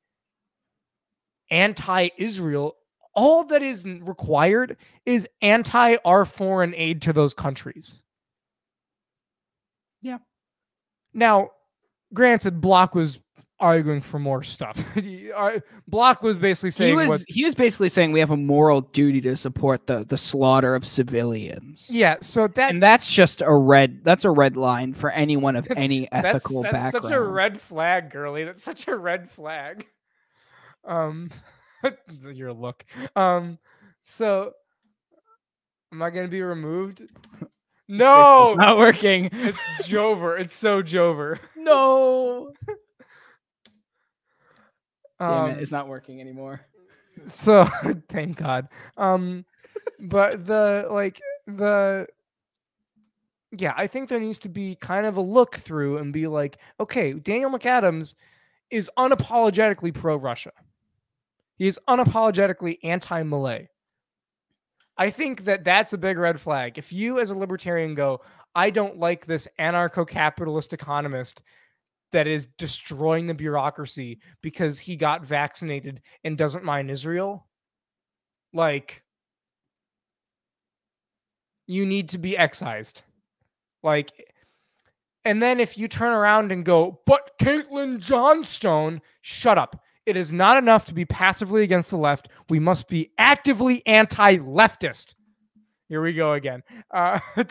[1.50, 2.74] anti Israel.
[3.14, 4.76] All that is required
[5.06, 8.02] is anti our foreign aid to those countries.
[10.02, 10.18] Yeah.
[11.14, 11.50] Now,
[12.12, 13.20] granted, Block was
[13.58, 14.82] arguing for more stuff.
[15.88, 18.82] Block was basically saying he was what, he was basically saying we have a moral
[18.82, 21.88] duty to support the the slaughter of civilians.
[21.90, 22.16] yeah.
[22.20, 26.08] So that and that's just a red that's a red line for anyone of any
[26.12, 27.04] that's, ethical that's background.
[27.06, 28.44] such a red flag, girly.
[28.44, 29.86] That's such a red flag.
[30.84, 31.30] Um,
[32.32, 32.84] your look.
[33.16, 33.58] Um,
[34.02, 34.52] So,
[35.92, 37.10] am I gonna be removed?
[37.88, 39.30] No, It's not working.
[39.32, 39.58] it's
[39.88, 40.38] Jover.
[40.40, 41.38] It's so Jover.
[41.56, 42.52] No.
[45.18, 46.60] Damn Um, it, it's not working anymore.
[47.26, 47.64] so
[48.08, 48.68] thank God.
[48.96, 49.44] Um,
[50.00, 52.06] but the like the
[53.56, 56.58] yeah, I think there needs to be kind of a look through and be like,
[56.80, 58.14] okay, Daniel McAdams
[58.70, 60.50] is unapologetically pro Russia.
[61.56, 63.68] He is unapologetically anti Milei.
[64.98, 66.78] I think that that's a big red flag.
[66.78, 68.22] If you, as a libertarian, go,
[68.54, 71.42] I don't like this anarcho capitalist economist
[72.12, 77.46] that is destroying the bureaucracy because he got vaccinated and doesn't mind Israel,
[78.54, 79.02] like,
[81.66, 83.02] you need to be excised.
[83.82, 84.32] Like,
[85.24, 89.82] and then if you turn around and go, but Caitlin Johnstone, shut up.
[90.06, 92.28] It is not enough to be passively against the left.
[92.48, 95.14] We must be actively anti leftist.
[95.88, 96.62] Here we go again.
[96.92, 97.18] Uh,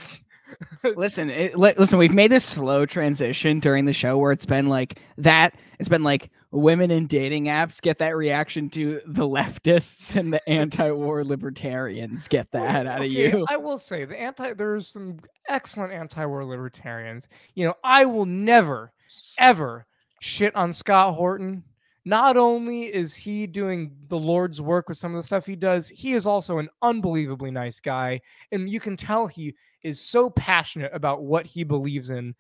[0.96, 2.00] listen, it, li- listen.
[2.00, 5.56] We've made this slow transition during the show where it's been like that.
[5.80, 10.50] It's been like women in dating apps get that reaction to the leftists and the
[10.50, 13.46] anti-war libertarians get that out of you.
[13.50, 17.28] I will say the anti there's some excellent anti-war libertarians.
[17.54, 18.94] You know, I will never
[19.38, 19.86] ever
[20.22, 21.64] shit on Scott Horton.
[22.08, 25.90] Not only is he doing the Lord's work with some of the stuff he does,
[25.90, 28.22] he is also an unbelievably nice guy.
[28.52, 32.36] And you can tell he is so passionate about what he believes in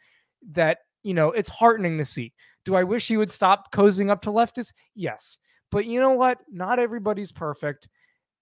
[0.51, 2.31] that, you know, it's heartening to see.
[2.63, 4.73] Do I wish he would stop cozying up to leftists?
[4.93, 5.39] Yes.
[5.71, 6.39] But you know what?
[6.51, 7.89] Not everybody's perfect.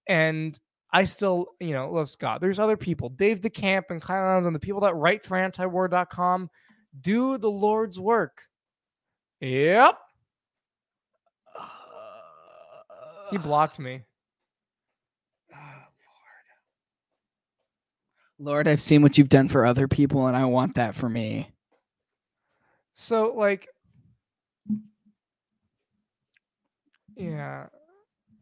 [0.06, 0.58] And
[0.92, 2.42] I still, you know, love Scott.
[2.42, 6.50] There's other people, Dave DeCamp and Adams and the people that write for antiwar.com
[7.00, 8.42] do the Lord's work.
[9.40, 9.98] Yep.
[13.30, 14.02] He blocked me.
[15.54, 15.88] Ah,
[18.38, 21.50] Lord, I've seen what you've done for other people, and I want that for me.
[22.92, 23.68] So, like,
[27.16, 27.66] yeah.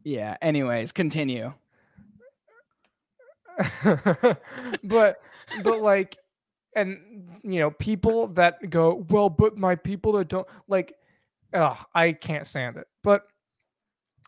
[0.03, 0.37] Yeah.
[0.41, 1.53] Anyways, continue.
[4.83, 5.21] but,
[5.63, 6.17] but like,
[6.75, 10.93] and, you know, people that go, well, but my people that don't, like,
[11.53, 12.87] ugh, I can't stand it.
[13.03, 13.27] But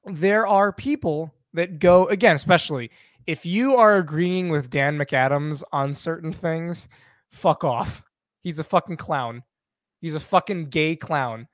[0.05, 2.91] there are people that go, again, especially
[3.27, 6.87] if you are agreeing with Dan McAdams on certain things,
[7.29, 8.03] fuck off.
[8.41, 9.43] He's a fucking clown.
[10.01, 11.47] He's a fucking gay clown.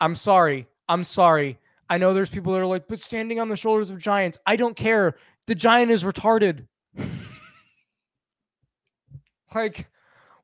[0.00, 0.66] I'm sorry.
[0.88, 1.58] I'm sorry.
[1.90, 4.38] I know there's people that are like, but standing on the shoulders of giants.
[4.46, 5.16] I don't care.
[5.46, 6.66] The giant is retarded.
[9.54, 9.88] like,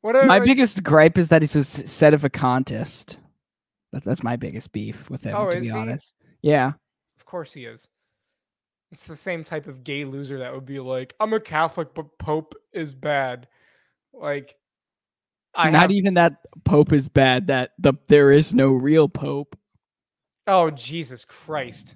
[0.01, 0.27] whatever.
[0.27, 3.19] My biggest gripe is that he's a sedevacantist.
[3.93, 5.73] That, that's my biggest beef with him, Oh, to be he?
[5.73, 6.15] honest.
[6.43, 6.73] Yeah.
[7.31, 7.87] Of course he is.
[8.91, 12.19] It's the same type of gay loser that would be like, I'm a Catholic, but
[12.19, 13.47] Pope is bad.
[14.13, 14.57] Like,
[15.55, 17.47] I Not have, even that Pope is bad.
[17.47, 19.57] That the there is no real Pope.
[20.49, 21.95] oh Jesus Christ.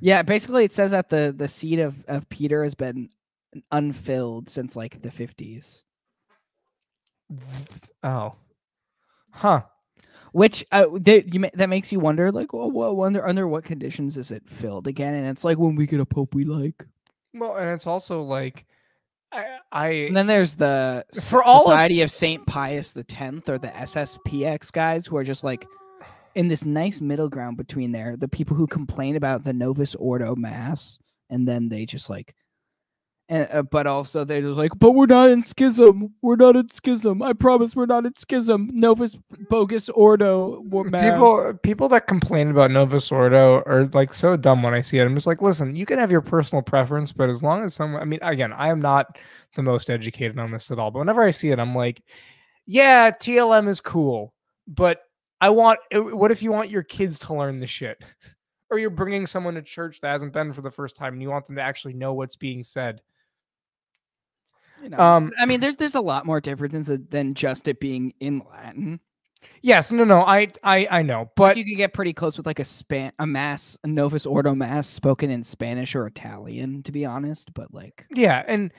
[0.00, 3.08] Yeah, basically it says that the the seat of of Peter has been
[3.72, 5.82] unfilled since like the fifties.
[8.02, 8.34] Oh,
[9.30, 9.62] huh.
[10.34, 14.16] Which uh, they, you, that makes you wonder, like, well, well, wonder under what conditions
[14.16, 15.14] is it filled again?
[15.14, 16.84] And it's like when we get a pope we like.
[17.34, 18.66] Well, and it's also like,
[19.30, 23.48] I, I And then there's the For all of- Society of, Saint Pius the Tenth
[23.48, 25.68] or the SSPX guys who are just like
[26.34, 28.16] in this nice middle ground between there.
[28.16, 30.98] The people who complain about the Novus Ordo Mass,
[31.30, 32.34] and then they just like,
[33.28, 36.12] and uh, but also they're just like, but we're not in schism.
[36.20, 37.22] We're not in schism.
[37.22, 38.68] I promise we're not in schism.
[38.72, 39.16] Novus
[39.48, 40.62] Bogus Ordo
[41.14, 45.04] people people that complain about Novus Ordo are like so dumb when I see it.
[45.04, 48.02] I'm just like, listen, you can have your personal preference, but as long as someone,
[48.02, 49.18] I mean, again, I am not
[49.56, 52.02] the most educated on this at all, but whenever I see it, I'm like,
[52.66, 54.34] yeah, TLM is cool,
[54.66, 55.00] but
[55.40, 55.78] I want.
[55.94, 58.02] uh, What if you want your kids to learn the shit,
[58.70, 61.30] or you're bringing someone to church that hasn't been for the first time, and you
[61.30, 63.00] want them to actually know what's being said?
[64.84, 68.12] You know, Um, I mean, there's there's a lot more differences than just it being
[68.20, 69.00] in Latin.
[69.62, 72.58] Yes, no, no, I, I, I know, but you could get pretty close with like
[72.60, 77.04] a span a mass a Novus Ordo mass spoken in Spanish or Italian, to be
[77.04, 77.52] honest.
[77.54, 78.72] But like, yeah, and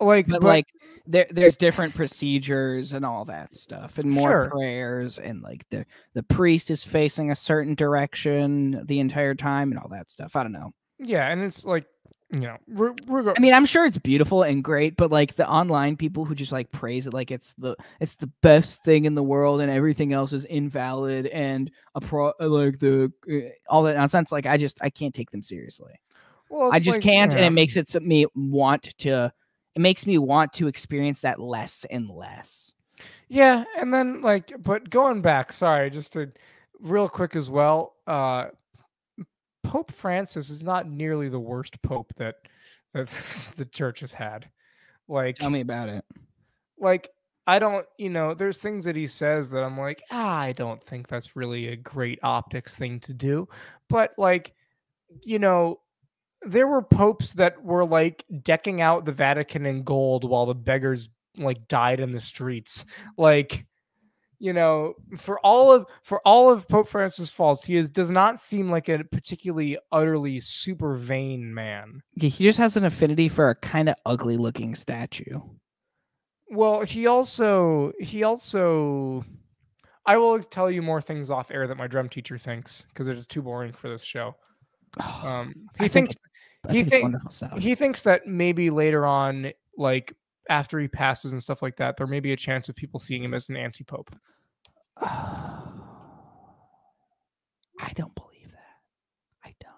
[0.00, 0.66] uh, like, but, like
[1.06, 4.50] there there's different procedures and all that stuff, and more Sure.
[4.50, 9.78] prayers, and like the the priest is facing a certain direction the entire time, and
[9.78, 10.36] all that stuff.
[10.36, 10.72] I don't know.
[10.98, 11.84] yeah, and it's like,
[12.32, 15.48] you know, we're, we're I mean, I'm sure it's beautiful and great, but like the
[15.48, 19.14] online people who just like praise it like it's the it's the best thing in
[19.14, 23.84] the world and everything else is invalid and a pro uh, like the uh, all
[23.84, 24.32] that nonsense.
[24.32, 26.00] Like I just I can't take them seriously.
[26.48, 29.32] Well, I just like, can't, and it makes it so- me want to.
[29.74, 32.74] It makes me want to experience that less and less.
[33.28, 36.32] Yeah, and then like, but going back, sorry, just to
[36.80, 37.94] real quick as well.
[38.06, 38.46] Uh,
[39.66, 42.36] Pope Francis is not nearly the worst pope that
[42.94, 43.08] that
[43.56, 44.48] the church has had.
[45.08, 46.04] Like, Tell me about it.
[46.78, 47.10] like
[47.48, 50.82] I don't, you know, there's things that he says that I'm like, ah, I don't
[50.82, 53.48] think that's really a great optics thing to do.
[53.88, 54.52] But like,
[55.22, 55.80] you know,
[56.42, 61.08] there were popes that were like decking out the Vatican in gold while the beggars
[61.38, 62.84] like died in the streets.
[63.16, 63.66] Like,
[64.38, 68.38] you know, for all of for all of Pope Francis' faults, he is does not
[68.40, 72.02] seem like a particularly utterly super vain man.
[72.14, 75.40] Yeah, he just has an affinity for a kind of ugly looking statue.
[76.48, 79.24] Well, he also he also
[80.04, 83.16] I will tell you more things off air that my drum teacher thinks because it
[83.16, 84.36] is too boring for this show.
[85.22, 86.14] Um, he thinks
[86.68, 90.12] I he think it's think- he thinks that maybe later on, like
[90.48, 93.24] after he passes and stuff like that, there may be a chance of people seeing
[93.24, 94.14] him as an anti-pope.
[95.00, 95.62] I
[97.94, 98.58] don't believe that.
[99.44, 99.72] I don't.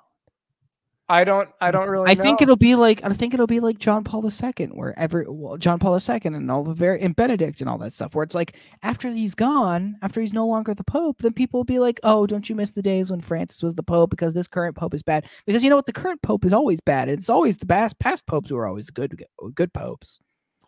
[1.10, 1.48] I don't.
[1.60, 2.10] I don't really.
[2.10, 5.24] I think it'll be like I think it'll be like John Paul II, where every
[5.26, 8.22] well, John Paul II and all the very and Benedict and all that stuff, where
[8.22, 11.78] it's like after he's gone, after he's no longer the Pope, then people will be
[11.78, 14.76] like, "Oh, don't you miss the days when Francis was the Pope because this current
[14.76, 17.08] Pope is bad?" Because you know what, the current Pope is always bad.
[17.08, 20.20] It's always the past past popes who are always good good popes.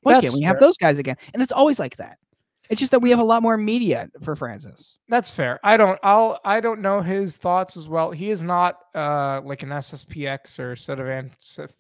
[0.03, 1.17] Why That's can't we have those guys again?
[1.35, 2.19] And it's always like that.
[2.71, 5.01] It's just that we have a lot more media for Francis.
[5.09, 5.59] That's fair.
[5.65, 5.99] I don't.
[6.05, 6.39] I'll.
[6.45, 8.13] I don't know his thoughts as well.
[8.13, 11.33] He is not uh like an SSPX or set of an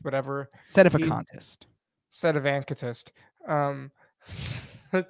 [0.02, 1.66] whatever set of a He- contest.
[2.12, 3.12] sedevacantist.
[3.46, 3.92] Um,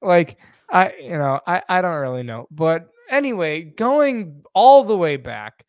[0.00, 0.38] like
[0.70, 5.65] I, you know, I I don't really know, but anyway, going all the way back.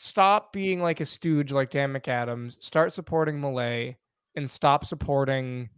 [0.00, 2.62] Stop being like a stooge like Dan McAdams.
[2.62, 3.96] Start supporting Milei
[4.36, 5.68] and stop supporting,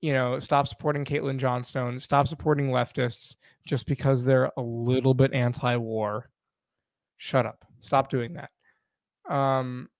[0.00, 1.98] you know, stop supporting Caitlin Johnstone.
[1.98, 3.36] Stop supporting leftists
[3.66, 6.30] just because they're a little bit anti-war.
[7.18, 7.66] Shut up.
[7.80, 8.50] Stop doing that.
[9.30, 9.90] Um,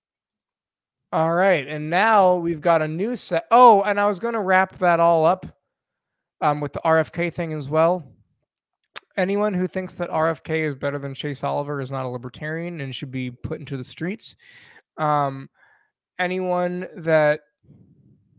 [1.11, 3.45] all right, and now we've got a new set.
[3.51, 5.45] Oh, and I was going to wrap that all up
[6.41, 8.11] um, with the RFK thing as well.
[9.17, 12.95] Anyone who thinks that RFK is better than Chase Oliver is not a libertarian and
[12.95, 14.35] should be put into the streets.
[14.97, 15.49] Um,
[16.19, 17.41] anyone that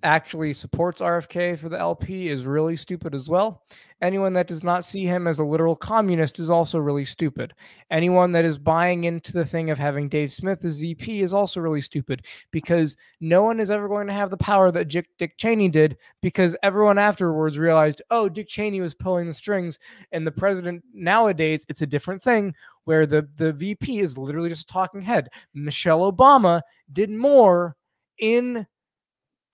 [0.03, 3.63] actually supports RFK for the LP is really stupid as well.
[4.01, 7.55] Anyone that does not see him as a literal communist is also really stupid.
[7.91, 11.61] Anyone that is buying into the thing of having Dave Smith as VP is also
[11.61, 15.69] really stupid because no one is ever going to have the power that Dick, Cheney
[15.69, 19.79] did because everyone afterwards realized, oh, Dick Cheney was pulling the strings.
[20.11, 24.69] And the president nowadays, it's a different thing where the, the VP is literally just
[24.69, 25.29] a talking head.
[25.55, 27.77] Michelle Obama did more
[28.19, 28.67] in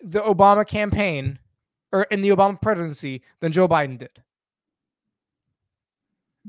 [0.03, 1.39] the Obama campaign
[1.93, 4.23] or in the Obama presidency than Joe Biden did.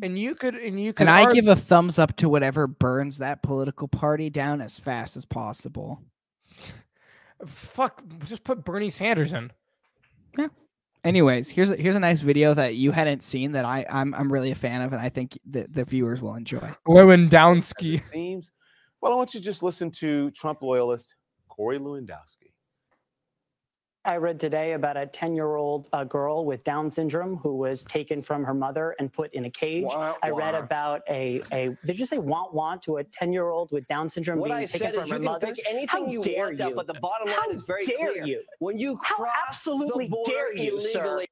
[0.01, 2.67] And you could, and you could, And I argue- give a thumbs up to whatever
[2.67, 6.01] burns that political party down as fast as possible.
[7.45, 9.51] fuck, just put Bernie Sanders in.
[10.37, 10.47] Yeah.
[11.03, 14.31] Anyways, here's a, here's a nice video that you hadn't seen that I I'm I'm
[14.31, 16.73] really a fan of, and I think that the viewers will enjoy.
[16.87, 17.95] Lewandowski.
[17.95, 18.51] it seems.
[19.01, 21.15] Well, I want you to just listen to Trump loyalist
[21.47, 22.48] Corey Lewandowski.
[24.09, 27.83] I read today about a 10 year old uh, girl with Down syndrome who was
[27.83, 29.83] taken from her mother and put in a cage.
[29.83, 33.49] Wah, I read about a, a did you say want want to a 10 year
[33.49, 35.47] old with Down syndrome What being I taken said from is her you can mother?
[35.53, 36.75] pick anything How you dare want, Doug, you?
[36.75, 38.25] but the bottom line is very dare clear.
[38.25, 38.41] you?
[38.57, 41.03] When you How absolutely the border dare you, sir?
[41.03, 41.27] illegally,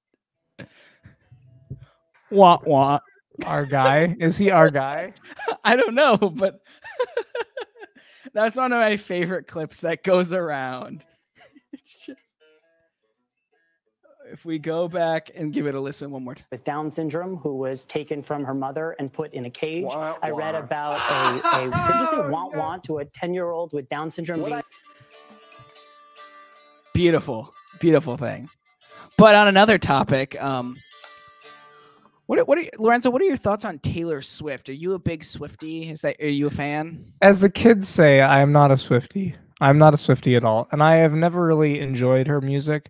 [2.29, 2.99] Wah wah.
[3.43, 4.15] Our guy.
[4.19, 5.13] Is he our guy?
[5.63, 6.61] I don't know, but
[8.33, 11.07] that's one of my favorite clips that goes around.
[14.31, 16.47] If we go back and give it a listen one more time.
[16.51, 19.85] with Down syndrome who was taken from her mother and put in a cage.
[19.85, 20.59] Wah, I read wah.
[20.59, 24.11] about a, a did you say want want to a 10 year old with Down
[24.11, 24.63] syndrome being I-
[26.93, 28.49] Beautiful, beautiful thing.
[29.17, 30.75] But on another topic, um,
[32.25, 33.09] what what are Lorenzo?
[33.09, 34.67] What are your thoughts on Taylor Swift?
[34.69, 35.89] Are you a big Swifty?
[35.89, 37.13] Is that are you a fan?
[37.21, 39.35] As the kids say, I am not a Swifty.
[39.61, 42.89] I'm not a Swifty at all, and I have never really enjoyed her music.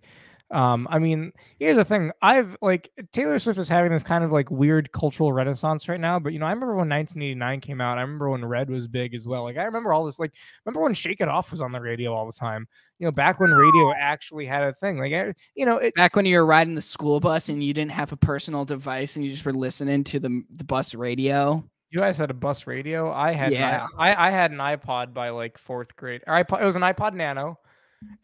[0.50, 4.32] Um, I mean, here's the thing: I've like Taylor Swift is having this kind of
[4.32, 6.18] like weird cultural renaissance right now.
[6.18, 7.98] But you know, I remember when 1989 came out.
[7.98, 9.42] I remember when Red was big as well.
[9.42, 10.18] Like I remember all this.
[10.18, 10.32] Like
[10.64, 12.66] remember when Shake It Off was on the radio all the time.
[12.98, 14.98] You know, back when radio actually had a thing.
[14.98, 17.74] Like I, you know, it, Back when you were riding the school bus and you
[17.74, 21.62] didn't have a personal device and you just were listening to the the bus radio.
[21.90, 23.12] You guys had a bus radio.
[23.12, 23.86] I had i- Yeah.
[23.98, 26.22] I, I had an iPod by like fourth grade.
[26.26, 27.58] Or iPod, it was an iPod Nano,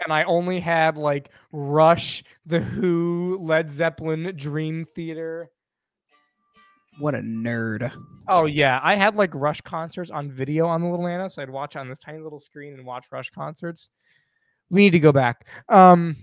[0.01, 5.51] and I only had like Rush, The Who, Led Zeppelin, Dream Theater.
[6.99, 7.93] What a nerd.
[8.29, 11.51] Oh yeah, I had like Rush concerts on video on the little Nano, so I'd
[11.51, 13.91] watch on this tiny little screen and watch Rush concerts.
[14.70, 15.47] We need to go back.
[15.68, 16.16] Um,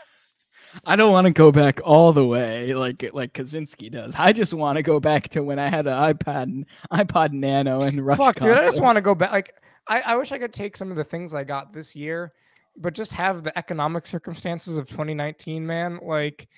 [0.84, 4.14] I don't want to go back all the way like like Kaczynski does.
[4.18, 7.82] I just want to go back to when I had an iPad and iPod Nano
[7.82, 8.18] and Rush.
[8.18, 9.30] fuck, dude, I just want to go back.
[9.30, 9.54] Like,
[9.86, 12.32] I, I wish I could take some of the things I got this year,
[12.76, 15.98] but just have the economic circumstances of 2019, man.
[16.02, 16.48] Like,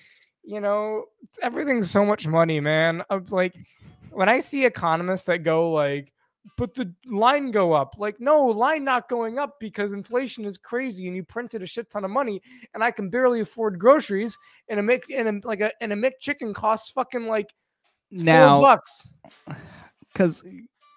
[0.43, 1.05] you know,
[1.41, 3.03] everything's so much money, man.
[3.09, 3.55] Of like,
[4.11, 6.11] when I see economists that go like,
[6.57, 11.07] but the line go up, like, no, line not going up because inflation is crazy
[11.07, 12.41] and you printed a shit ton of money
[12.73, 14.37] and I can barely afford groceries
[14.69, 17.53] and a Mc and a, like a and a McChicken costs fucking like
[18.09, 19.09] four bucks.
[20.13, 20.43] because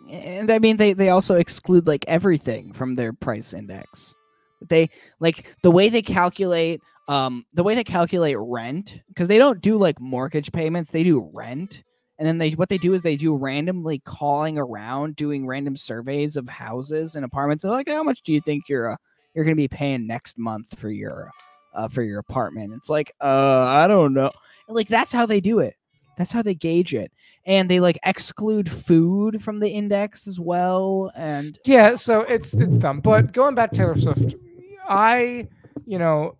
[0.09, 4.15] and I mean they they also exclude like everything from their price index.
[4.69, 4.91] They
[5.21, 9.77] like the way they calculate um the way they calculate rent because they don't do
[9.77, 11.83] like mortgage payments they do rent.
[12.19, 16.37] And then they what they do is they do randomly calling around doing random surveys
[16.37, 17.63] of houses and apartments.
[17.63, 18.97] They're like how much do you think you're uh,
[19.35, 21.31] you're gonna be paying next month for your
[21.75, 22.75] uh, for your apartment?
[22.77, 24.31] It's like uh i don't know.
[24.69, 25.75] Like that's how they do it.
[26.19, 27.11] That's how they gauge it.
[27.47, 32.77] And they like exclude food from the index as well and Yeah, so it's it's
[32.77, 33.01] dumb.
[33.01, 34.35] But going back to Taylor Swift,
[34.89, 35.49] I,
[35.87, 36.37] you know,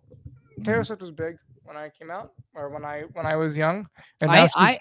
[0.63, 3.87] Taylor Swift was big when I came out or when I when I was young,
[4.19, 4.77] and now I, I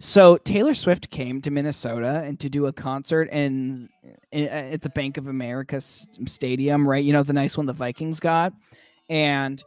[0.00, 3.88] so taylor swift came to minnesota and to do a concert in,
[4.32, 7.04] in uh, at the bank of america stadium right?
[7.04, 8.52] You know the nice one the vikings got?
[9.08, 9.62] And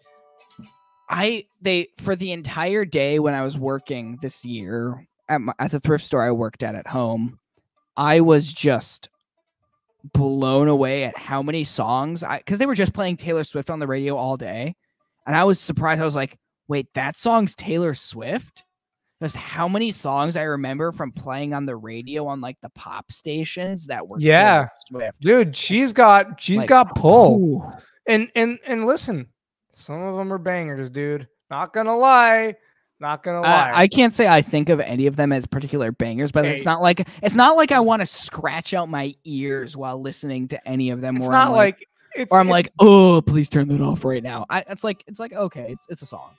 [1.09, 5.71] i they for the entire day when i was working this year at, my, at
[5.71, 7.37] the thrift store i worked at at home
[7.97, 9.09] i was just
[10.11, 13.79] blown away at how many songs i because they were just playing taylor swift on
[13.79, 14.75] the radio all day
[15.25, 16.37] and i was surprised i was like
[16.67, 18.63] wait that song's taylor swift
[19.23, 23.09] just how many songs I remember from playing on the radio on like the pop
[23.09, 24.67] stations that were Yeah.
[25.21, 27.39] Dude, she's got she's Like, got pull.
[27.39, 27.71] Ooh.
[28.05, 29.27] And and and listen,
[29.71, 31.27] some of them are bangers, dude.
[31.49, 32.55] Not gonna lie,
[32.99, 33.71] not gonna lie.
[33.71, 36.65] I, I can't say I think of any of them as particular bangers, but it's
[36.65, 40.67] not like it's not like I want to scratch out my ears while listening to
[40.67, 41.17] any of them.
[41.17, 44.05] it's where I'm not like, it's or I'm it's- like, oh, please turn that off
[44.05, 44.45] right now.
[44.49, 46.31] I, it's like it's like okay, it's it's a song.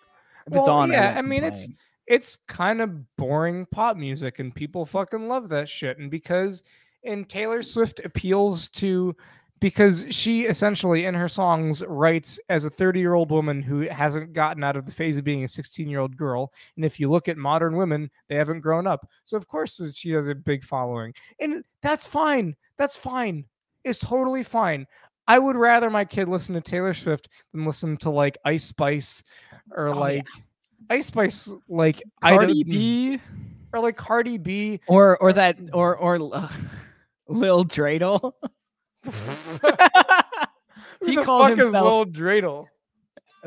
[0.47, 1.69] If it's Well, on, yeah, won't I mean, it's-
[2.07, 6.63] it's kind of boring pop music and people fucking love that shit and because
[7.03, 9.17] and Taylor Swift appeals to
[9.65, 14.35] because she essentially in her songs writes as a 30 year old woman who hasn't
[14.35, 16.53] gotten out of the phase of being a 16 year old girl.
[16.77, 19.09] And if you look at modern women they haven't grown up.
[19.25, 21.15] So of course uh, she has a big following.
[21.41, 22.55] And that's fine.
[22.77, 23.47] That's fine.
[23.85, 24.87] It's totally fine.
[25.27, 29.25] I would rather my kid listen to Taylor Swift than listen to like Ice Spice
[29.71, 30.01] or Oh, yeah.
[30.01, 30.27] like
[30.91, 33.21] Ice Spice like I Cardi don't- B?
[33.73, 34.81] or like Cardi B.
[34.89, 36.49] or or that or or uh,
[37.29, 38.33] Lil Dreidel.
[41.01, 42.67] Who He the called fuck is himself- Lil Dreidel?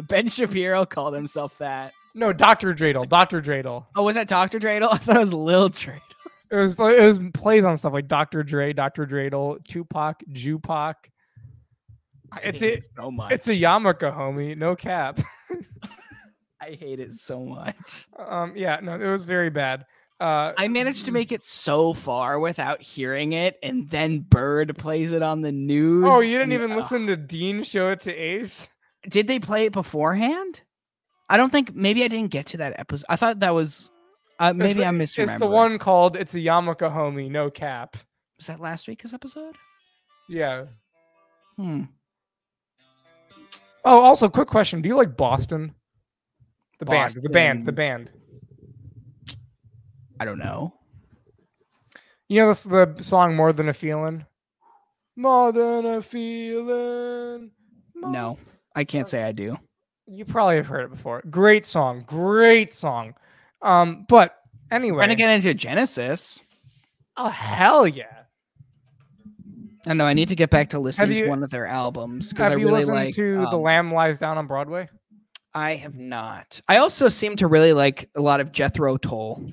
[0.08, 1.94] ben Shapiro called himself that.
[2.14, 2.74] No, Dr.
[2.74, 3.08] Dreidel.
[3.10, 3.42] Dr.
[3.42, 3.86] Dreidel.
[3.96, 4.60] Oh, was that Dr.
[4.60, 4.90] Dreidel?
[4.94, 6.02] I thought it was Lil Dreidel.
[6.52, 8.42] It was like it was plays on stuff like Dr.
[8.44, 9.06] Dre, Dr.
[9.06, 10.94] Dreidel, Tupac, Jupac.
[12.32, 13.32] I It's a- it so much.
[13.34, 14.56] It's a yarmulke, homie.
[14.58, 15.20] No cap.
[16.62, 18.08] I hate it so much.
[18.18, 19.86] Um, yeah, no, it was very bad.
[20.20, 25.12] Uh, I managed to make it so far without hearing it, and then Bird plays
[25.12, 26.06] it on the news.
[26.08, 26.78] oh, you didn't and- even ugh.
[26.78, 28.68] listen to Dean show it to Ace.
[29.08, 30.62] Did they play it beforehand?
[31.30, 31.76] I don't think.
[31.76, 33.06] Maybe I didn't get to that episode.
[33.10, 33.92] I thought that was.
[34.40, 35.24] Uh, maybe I'm misremembering.
[35.24, 37.96] It's the one called "It's a Yarmulke, homie." No cap.
[38.38, 39.56] Was that last week's episode?
[40.30, 40.66] Yeah.
[41.58, 41.84] Hmm.
[43.86, 45.74] Oh, also, quick question: Do you like Boston?
[46.80, 48.12] The band, the band, the band.
[50.20, 50.74] I don't know.
[52.30, 54.26] You know this the song "More Than a Feeling."
[55.16, 57.52] More than a feeling.
[57.96, 58.38] more- No,
[58.76, 59.58] I can't say I do.
[60.06, 61.24] You probably have heard it before.
[61.30, 63.16] Great song, great song.
[63.64, 64.36] Um, but
[64.70, 66.40] anyway, Trying to get into Genesis.
[67.18, 68.06] oh hell yeah!
[69.88, 72.32] I know I need to get back to listening you- to one of their albums
[72.32, 73.16] because I really listened like.
[73.16, 74.88] to "The um, Lamb Lies Down" on Broadway?
[75.56, 76.62] I have not.
[76.68, 79.50] I also seem to really like a lot of Jethro Tull.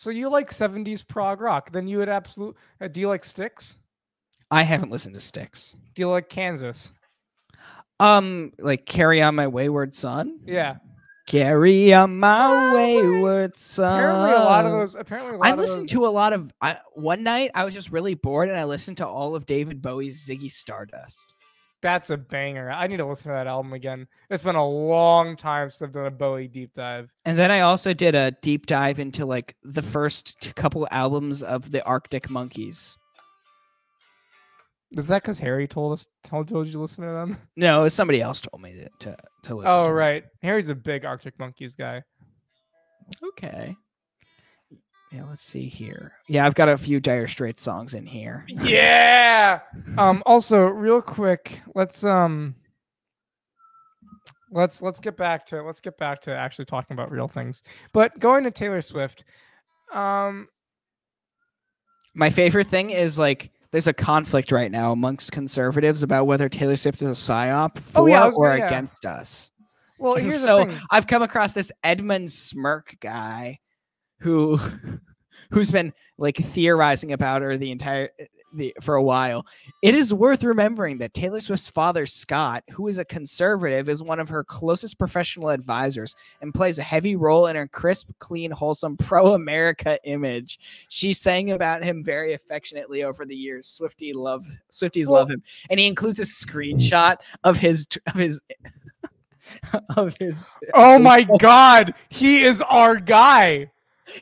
[0.00, 1.72] So you like '70s prog rock?
[1.72, 2.56] Then you would absolute.
[2.80, 3.76] Uh, do you like Styx?
[4.50, 5.76] I haven't listened to Styx.
[5.94, 6.92] Do you like Kansas?
[7.98, 10.40] Um, like Carry On My Wayward Son.
[10.46, 10.76] Yeah.
[11.26, 13.98] Carry on my wayward son.
[13.98, 14.94] Apparently, a lot of those.
[14.94, 16.50] Apparently, a lot I listened those, to a lot of.
[16.62, 19.82] I, one night, I was just really bored, and I listened to all of David
[19.82, 21.34] Bowie's Ziggy Stardust.
[21.82, 22.70] That's a banger.
[22.70, 24.06] I need to listen to that album again.
[24.28, 27.12] It's been a long time since I've done a Bowie deep dive.
[27.24, 31.70] And then I also did a deep dive into like the first couple albums of
[31.70, 32.98] the Arctic Monkeys.
[34.92, 37.38] Is that because Harry told us told, told you to listen to them?
[37.56, 39.70] No, somebody else told me that to to listen.
[39.72, 39.92] Oh to them.
[39.92, 42.02] right, Harry's a big Arctic Monkeys guy.
[43.28, 43.76] Okay.
[45.12, 46.12] Yeah, let's see here.
[46.28, 48.44] Yeah, I've got a few Dire Straits songs in here.
[48.48, 49.60] Yeah.
[49.98, 50.22] um.
[50.24, 52.54] Also, real quick, let's um.
[54.52, 57.62] Let's let's get back to let's get back to actually talking about real things.
[57.92, 59.24] But going to Taylor Swift,
[59.92, 60.48] um,
[62.14, 66.76] My favorite thing is like there's a conflict right now amongst conservatives about whether Taylor
[66.76, 68.66] Swift is a psyop for Oh, yeah, or gonna- yeah.
[68.66, 69.50] against us.
[70.00, 70.68] well, here's so.
[70.90, 73.58] I've come across this Edmund Smirk guy
[74.20, 74.58] who
[75.50, 79.46] who's been like theorizing about her the entire eh, the for a while.
[79.82, 84.20] It is worth remembering that Taylor Swift's father Scott, who is a conservative, is one
[84.20, 88.96] of her closest professional advisors and plays a heavy role in her crisp, clean, wholesome
[88.98, 90.58] pro-America image.
[90.88, 93.68] She sang about him very affectionately over the years.
[93.68, 95.42] Swifty love Swifties Well- love him.
[95.70, 98.40] And he includes a screenshot of his of his
[99.96, 103.70] of his Oh my God, he is our guy.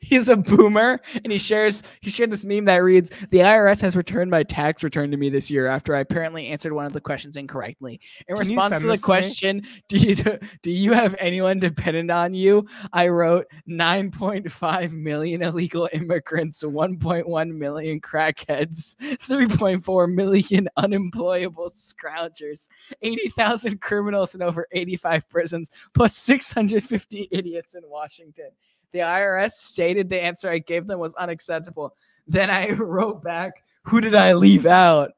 [0.01, 3.97] He's a boomer and he shares he shared this meme that reads the irs has
[3.97, 7.01] returned my tax return to me this year after i apparently answered one of the
[7.01, 8.01] questions incorrectly.
[8.29, 10.15] In Can response to the this to question do you
[10.63, 12.67] do you have anyone dependent on you?
[12.93, 22.69] I wrote 9.5 million illegal immigrants 1.1 million crackheads 3.4 million unemployable scroungers
[23.03, 28.51] 80,000 criminals in over 85 prisons plus 650 idiots in washington
[28.93, 31.95] the IRS stated the answer I gave them was unacceptable.
[32.27, 33.53] Then I wrote back,
[33.85, 35.13] Who did I leave out?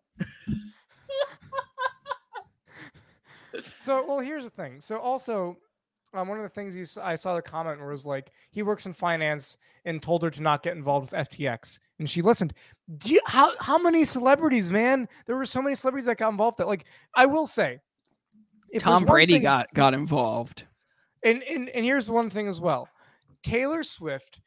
[3.78, 4.80] So, well, here's the thing.
[4.80, 5.56] So, also,
[6.14, 8.86] um, one of the things you s- I saw the comment was like he works
[8.86, 12.54] in finance and told her to not get involved with FTX, and she listened.
[12.98, 15.08] Do you, how how many celebrities, man?
[15.26, 16.58] There were so many celebrities that got involved.
[16.58, 16.84] That like
[17.16, 17.80] I will say,
[18.70, 20.64] if Tom Brady thing- got got involved.
[21.24, 22.88] and and and here's one thing as well.
[23.43, 24.41] Taylor Swift,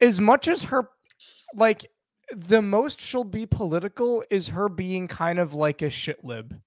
[0.00, 0.88] as much as her
[1.54, 1.90] like
[2.32, 6.60] the most she'll be political is her being kind of like a shit lib.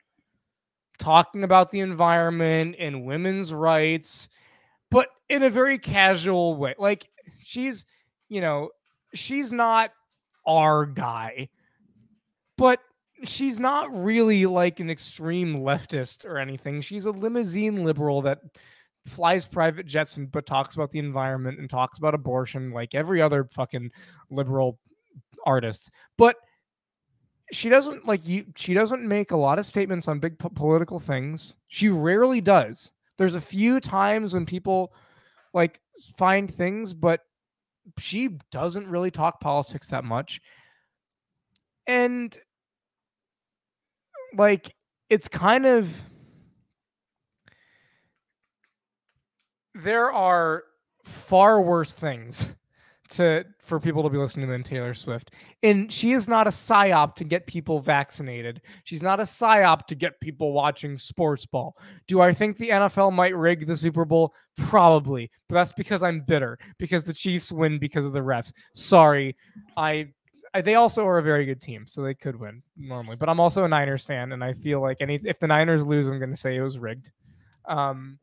[0.99, 4.30] Talking about the environment and women's rights,
[4.91, 6.76] but in a very casual way.
[6.78, 7.86] Like she's,
[8.30, 8.70] you know,
[9.14, 9.91] she's not
[10.45, 11.49] our guy,
[12.58, 12.80] but
[13.24, 16.82] she's not really like an extreme leftist or anything.
[16.82, 18.39] She's a limousine liberal that
[19.06, 23.22] flies private jets and but talks about the environment and talks about abortion like every
[23.22, 23.91] other fucking
[24.30, 24.80] liberal
[25.45, 25.91] artist.
[26.18, 26.38] But
[27.51, 30.99] she doesn't like you she doesn't make a lot of statements on big po- political
[30.99, 31.56] things.
[31.68, 32.91] She rarely does.
[33.18, 34.93] There's a few times when people
[35.54, 35.80] like
[36.18, 37.22] find things but
[37.99, 40.41] she doesn't really talk politics that much.
[41.86, 42.36] And
[44.36, 44.74] like
[45.10, 45.93] it's kind of
[49.76, 50.63] there are
[51.03, 52.55] far worse things
[53.09, 55.32] to for people to be listening than Taylor Swift.
[55.61, 58.61] And she is not a psyop to get people vaccinated.
[58.84, 61.78] She's not a psyop to get people watching sports ball.
[62.07, 64.34] Do I think the NFL might rig the Super Bowl?
[64.57, 65.30] Probably.
[65.47, 68.51] But that's because I'm bitter because the Chiefs win because of the refs.
[68.74, 69.36] Sorry.
[69.78, 70.07] I
[70.55, 73.15] I- they also are a very good team, so they could win normally.
[73.15, 76.07] But I'm also a Niners fan, and I feel like any if the Niners lose,
[76.07, 77.11] I'm going to say it was rigged,
[77.65, 78.19] um,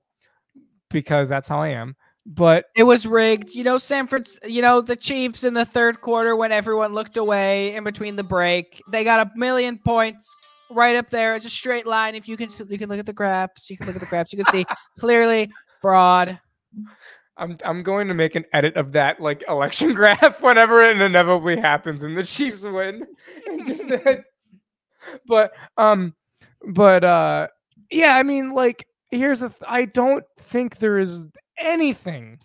[0.90, 1.96] because that's how I am.
[2.26, 3.54] But It was rigged.
[3.54, 7.74] You know, Sanford, you know, the Chiefs in the third quarter when everyone looked away
[7.74, 10.36] in between the break, they got a million points
[10.70, 11.34] right up there.
[11.34, 12.14] It's a straight line.
[12.14, 13.70] If you can, you can look at the graphs.
[13.70, 14.32] You can look at the graphs.
[14.32, 14.64] You can see
[14.98, 16.38] clearly fraud.
[17.36, 21.56] I'm I'm going to make an edit of that like election graph whenever it inevitably
[21.58, 23.06] happens and the Chiefs win.
[25.26, 26.14] But um,
[26.74, 27.48] but uh,
[27.90, 31.26] yeah, I mean, like here's the th- I don't think there is
[31.58, 32.38] anything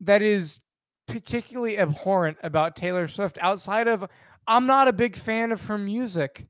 [0.00, 0.58] that is
[1.06, 4.06] particularly abhorrent about Taylor Swift outside of
[4.46, 6.46] I'm not a big fan of her music.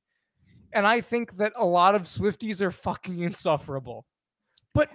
[0.73, 4.05] And I think that a lot of Swifties are fucking insufferable.
[4.75, 4.91] But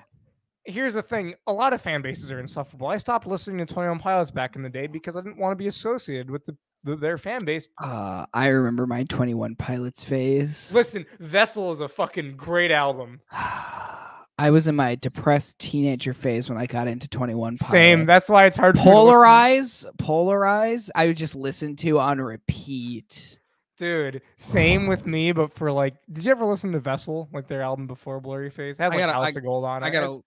[0.65, 2.87] here's the thing a lot of fan bases are insufferable.
[2.87, 5.55] I stopped listening to 21 Pilots back in the day because I didn't want to
[5.55, 7.67] be associated with the, the their fan base.
[7.81, 10.71] Uh, I remember my 21 Pilots phase.
[10.73, 13.21] Listen, Vessel is a fucking great album.
[13.31, 18.05] I was in my depressed teenager phase when I got into 21 Same.
[18.07, 18.75] That's why it's hard.
[18.75, 20.89] for me to Polarize, polarize.
[20.95, 23.39] I would just listen to on repeat.
[23.77, 24.21] dude.
[24.37, 27.85] Same with me, but for like, did you ever listen to Vessel, like their album
[27.85, 28.71] before Blurryface?
[28.71, 29.85] It has I like gotta- House I- of Gold on it.
[29.85, 30.17] I gotta,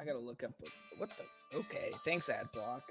[0.00, 0.52] I gotta look up
[0.98, 1.58] what the.
[1.58, 2.82] Okay, thanks, ad block.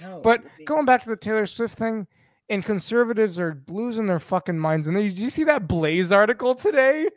[0.00, 2.06] No, But going back to the Taylor Swift thing,
[2.50, 4.86] and conservatives are losing their fucking minds.
[4.86, 7.08] And then, did you see that Blaze article today?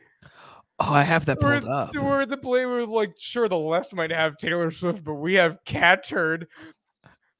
[0.80, 1.96] oh, I have that Where, pulled up.
[1.96, 5.58] where the Blaze was like, sure, the left might have Taylor Swift, but we have
[5.66, 6.48] Cat Turd.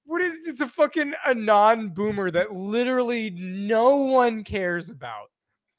[0.06, 5.30] What is it's a fucking a non-boomer that literally no one cares about.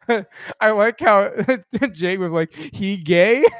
[0.60, 1.32] I like how
[1.92, 3.44] Jake was like, he gay.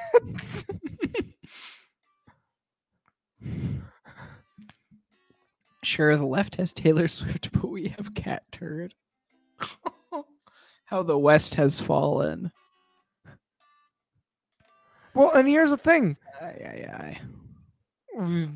[5.89, 8.95] Sure, the left has Taylor Swift, but we have Cat Turd.
[10.85, 12.53] How the West has fallen.
[15.15, 16.19] Well, and here's the thing.
[16.43, 17.21] Aye, aye, aye.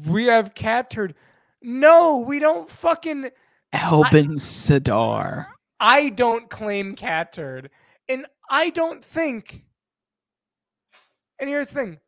[0.07, 1.15] we have cat turd.
[1.63, 3.31] No, we don't fucking.
[3.73, 5.47] Albin Sadar.
[5.81, 7.71] I don't claim cat turd,
[8.09, 9.65] and I don't think.
[11.41, 11.99] And here's the thing,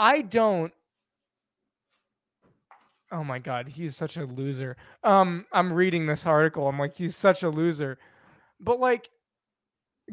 [0.00, 0.72] I don't.
[3.12, 4.76] Oh my god, he's such a loser.
[5.04, 6.66] Um, I'm reading this article.
[6.66, 7.98] I'm like, he's such a loser.
[8.58, 9.10] But like,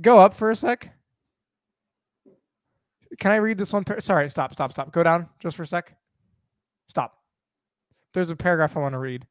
[0.02, 0.93] go up for a sec.
[3.18, 3.86] Can I read this one?
[4.00, 4.91] Sorry, stop, stop, stop.
[4.91, 5.95] Go down just for a sec.
[6.88, 7.14] Stop.
[8.14, 9.26] There's a paragraph I want to read.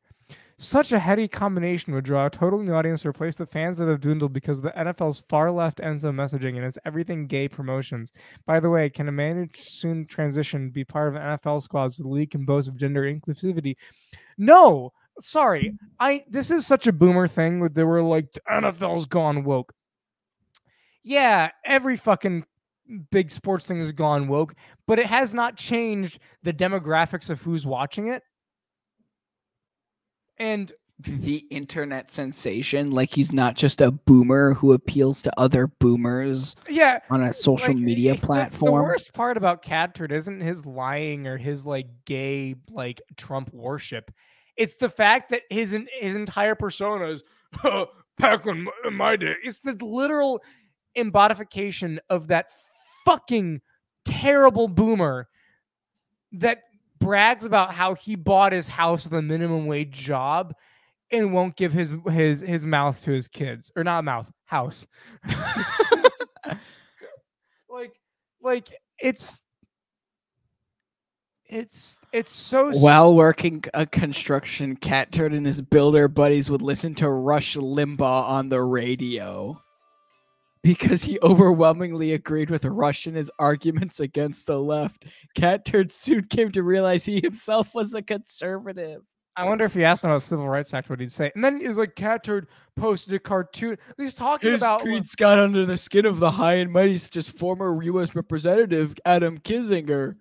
[0.61, 3.87] Such a heady combination would draw a total new audience to replace the fans that
[3.87, 7.47] have dwindled because of the NFL's far left end zone messaging and its everything gay
[7.47, 8.13] promotions.
[8.45, 12.03] By the way, can a managed soon transition be part of an NFL squad so
[12.03, 13.77] the league can boast of gender inclusivity?
[14.37, 15.79] No, sorry.
[16.01, 19.73] I this is such a boomer thing where they were like the NFL's gone woke.
[21.05, 22.45] Yeah, every fucking
[23.13, 24.57] big sports thing has gone woke,
[24.89, 28.25] but it has not changed the demographics of who's watching it.
[30.39, 32.91] And The internet sensation.
[32.91, 37.68] Like he's not just a boomer who appeals to other boomers yeah, on a social
[37.68, 38.82] like, media it- the- platform.
[38.82, 43.53] The, worst part about Cat Turd isn't his lying or his like gay like Trump
[43.53, 44.11] worship.
[44.57, 45.70] It's the fact that his
[46.01, 47.22] his entire persona is
[48.18, 49.36] back my, my day.
[49.45, 50.43] It's the literal
[50.97, 52.47] embodification of that
[53.05, 53.61] fucking
[54.05, 55.28] terrible boomer
[56.32, 56.62] that
[56.99, 60.55] brags about how he bought his house with a minimum wage job
[61.11, 64.86] and won't give his his his mouth to his kids or not mouth house
[67.68, 67.94] like
[68.42, 68.68] like
[68.99, 69.40] it's
[71.49, 76.94] it's it's so While working a construction, Cat Turd and his builder buddies would listen
[76.96, 79.61] to Rush Limbaugh on the radio.
[80.63, 85.05] Because he overwhelmingly agreed with Rush in his arguments against the left,
[85.35, 89.03] Cat Turd soon came to realize he himself was a conservative.
[89.37, 91.31] I wonder if he asked him about the Civil Rights Act, what he'd say.
[91.37, 93.79] And then he's like, Cat Turd posted a cartoon.
[93.97, 97.17] He's talking His about tweets got under the skin of the high and mighty, such
[97.17, 98.17] as former U.S.
[98.17, 100.17] Representative Adam Kinzinger.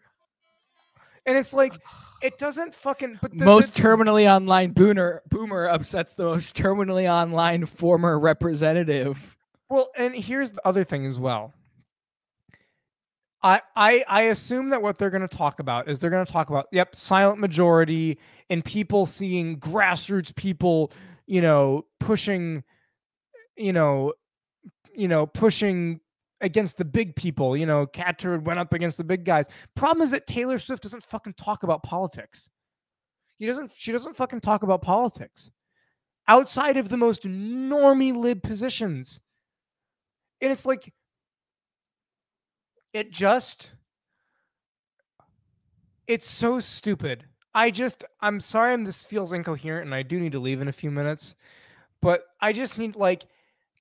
[1.25, 1.73] and it's like
[2.21, 7.11] it doesn't fucking but the, most the, terminally online boomer boomer upsets the most terminally
[7.11, 9.36] online former representative.
[9.69, 11.53] Well, and here's the other thing as well.
[13.43, 16.31] I I I assume that what they're going to talk about is they're going to
[16.31, 18.17] talk about yep, silent majority
[18.49, 20.91] and people seeing grassroots people,
[21.27, 22.63] you know, pushing
[23.57, 24.13] you know,
[24.93, 25.99] you know, pushing
[26.41, 29.49] against the big people, you know, Cat Turd went up against the big guys.
[29.75, 32.49] Problem is that Taylor Swift doesn't fucking talk about politics.
[33.37, 35.51] He doesn't she doesn't fucking talk about politics
[36.27, 39.21] outside of the most normie lib positions.
[40.41, 40.93] And it's like
[42.93, 43.71] it just
[46.07, 47.25] it's so stupid.
[47.53, 50.67] I just I'm sorry I'm this feels incoherent and I do need to leave in
[50.67, 51.35] a few minutes.
[52.01, 53.25] But I just need like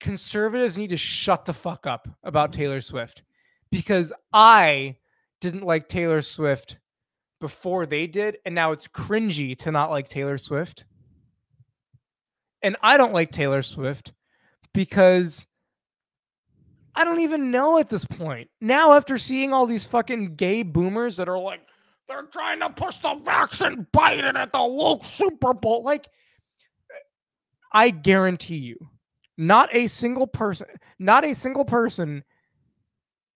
[0.00, 3.22] conservatives need to shut the fuck up about Taylor Swift
[3.70, 4.96] because I
[5.40, 6.78] didn't like Taylor Swift
[7.40, 10.86] before they did and now it's cringy to not like Taylor Swift.
[12.62, 14.12] And I don't like Taylor Swift
[14.72, 15.46] because
[16.96, 18.48] I don't even know at this point.
[18.60, 21.60] Now, after seeing all these fucking gay boomers that are like,
[22.08, 25.82] they're trying to push the vaccine Biden at the woke Super Bowl.
[25.84, 26.08] Like,
[27.70, 28.78] I guarantee you,
[29.36, 30.68] not a single person,
[30.98, 32.24] not a single person,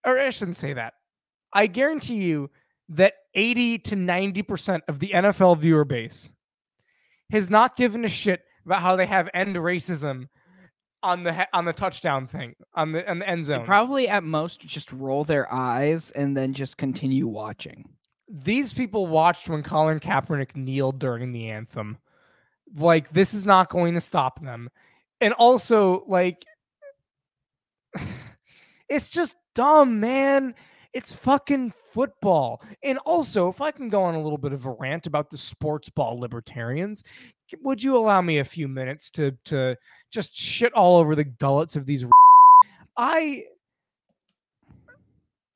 [0.05, 0.93] or I shouldn't say that.
[1.53, 2.49] I guarantee you
[2.89, 6.29] that 80 to 90% of the NFL viewer base
[7.29, 10.29] has not given a shit about how they have end racism
[11.03, 13.65] on the on the touchdown thing on the on the end zone.
[13.65, 17.89] probably at most just roll their eyes and then just continue watching.
[18.29, 21.97] these people watched when Colin Kaepernick kneeled during the anthem.
[22.75, 24.69] Like this is not going to stop them.
[25.19, 26.45] And also like
[28.89, 30.55] it's just dumb, man.
[30.93, 32.61] It's fucking football.
[32.83, 35.37] And also, if I can go on a little bit of a rant about the
[35.37, 37.03] sports ball libertarians,
[37.61, 39.75] would you allow me a few minutes to to
[40.11, 42.05] just shit all over the gullets of these
[42.97, 43.43] I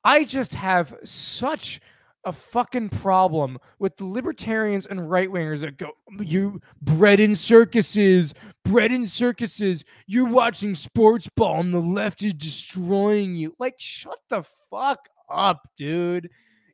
[0.04, 1.80] I just have such
[2.24, 8.34] a fucking problem with the libertarians and right wingers that go, you bread in circuses,
[8.64, 9.84] bread in circuses.
[10.08, 13.54] You're watching sports ball and the left is destroying you.
[13.60, 16.30] Like, shut the fuck up, dude.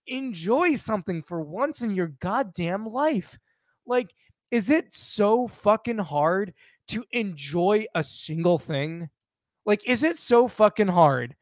[0.06, 3.38] Enjoy something for once in your goddamn life.
[3.86, 4.14] Like,
[4.50, 6.52] is it so fucking hard
[6.88, 9.08] to enjoy a single thing?
[9.64, 11.36] Like, is it so fucking hard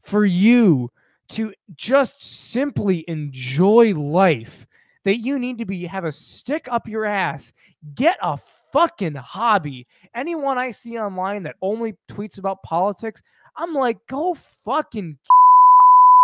[0.00, 0.90] for you
[1.28, 4.66] to just simply enjoy life
[5.04, 7.52] that you need to be have a stick up your ass
[7.94, 8.36] get a
[8.72, 13.22] fucking hobby anyone i see online that only tweets about politics
[13.56, 15.16] i'm like go fucking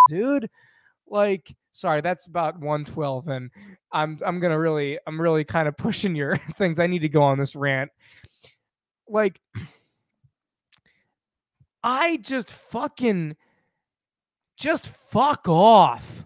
[0.08, 0.48] dude
[1.06, 3.50] like sorry that's about 112 and
[3.92, 7.22] i'm i'm gonna really i'm really kind of pushing your things i need to go
[7.22, 7.90] on this rant
[9.08, 9.40] like
[11.82, 13.36] i just fucking
[14.56, 16.24] just fuck off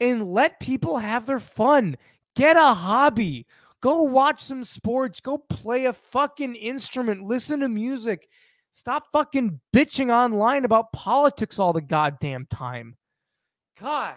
[0.00, 1.96] and let people have their fun.
[2.34, 3.46] Get a hobby.
[3.80, 5.20] Go watch some sports.
[5.20, 7.22] Go play a fucking instrument.
[7.22, 8.28] Listen to music.
[8.74, 12.96] Stop fucking bitching online about politics all the goddamn time.
[13.80, 14.16] God.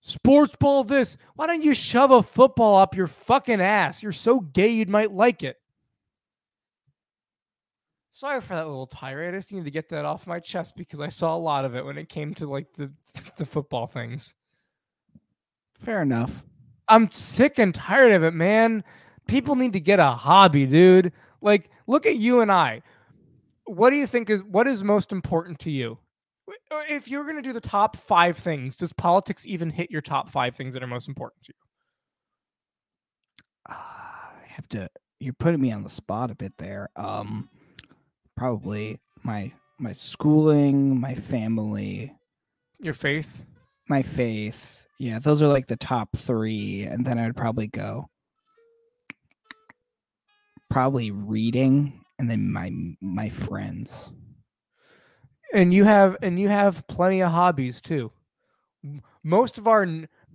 [0.00, 1.16] Sports ball this.
[1.34, 4.00] Why don't you shove a football up your fucking ass?
[4.00, 5.56] You're so gay you'd might like it.
[8.12, 9.34] Sorry for that little tirade.
[9.34, 11.74] I just needed to get that off my chest because I saw a lot of
[11.74, 12.92] it when it came to like the
[13.38, 14.34] the football things.
[15.80, 16.44] Fair enough.
[16.86, 18.84] I'm sick and tired of it, man.
[19.26, 21.12] People need to get a hobby, dude.
[21.40, 22.82] Like, look at you and I.
[23.64, 25.98] What do you think is what is most important to you?
[26.88, 30.28] If you're going to do the top five things, does politics even hit your top
[30.30, 31.58] five things that are most important to you?
[33.68, 34.88] Ah, I have to.
[35.20, 36.88] You're putting me on the spot a bit there.
[36.96, 37.48] Um,
[38.36, 42.12] probably my my schooling, my family,
[42.80, 43.44] Your faith?
[43.88, 44.86] my faith.
[44.98, 48.08] Yeah, those are like the top three, and then I'd probably go
[50.70, 54.12] probably reading, and then my my friends.
[55.52, 58.12] and you have and you have plenty of hobbies too.
[59.24, 59.86] Most of our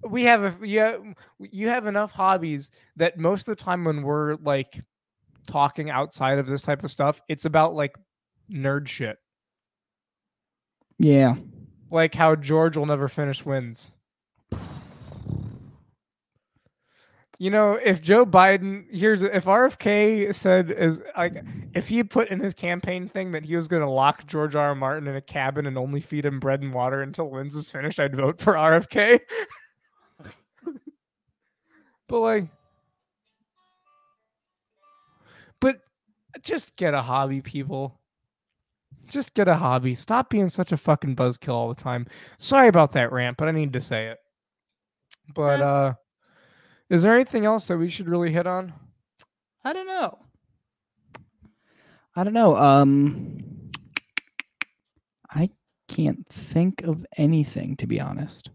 [0.04, 0.98] we have a yeah
[1.40, 4.82] you have enough hobbies that most of the time when we're like
[5.48, 7.96] talking outside of this type of stuff it's about like
[8.52, 9.18] nerd shit.
[11.00, 11.36] Yeah,
[11.90, 13.92] like how george will never finish Winds
[17.40, 21.44] you know if joe biden here's if rfk said is like
[21.78, 24.70] if he put in his campaign thing that he was going to lock George R.
[24.70, 24.76] R.
[24.76, 28.00] Martin in a cabin and only feed him bread and water until Winds is finished,
[28.00, 29.20] I'd vote for RFK.
[32.08, 32.48] but like,
[35.60, 35.82] but
[36.42, 38.00] just get a hobby, people.
[39.08, 39.94] Just get a hobby.
[39.94, 42.08] Stop being such a fucking buzzkill all the time.
[42.40, 44.18] Sorry about that rant, but I need to say it.
[45.36, 45.94] But uh
[46.90, 48.74] is there anything else that we should really hit on?
[49.64, 50.20] I don't know.
[52.16, 52.56] I don't know.
[52.56, 53.72] Um,
[55.30, 55.50] I
[55.88, 58.50] can't think of anything to be honest.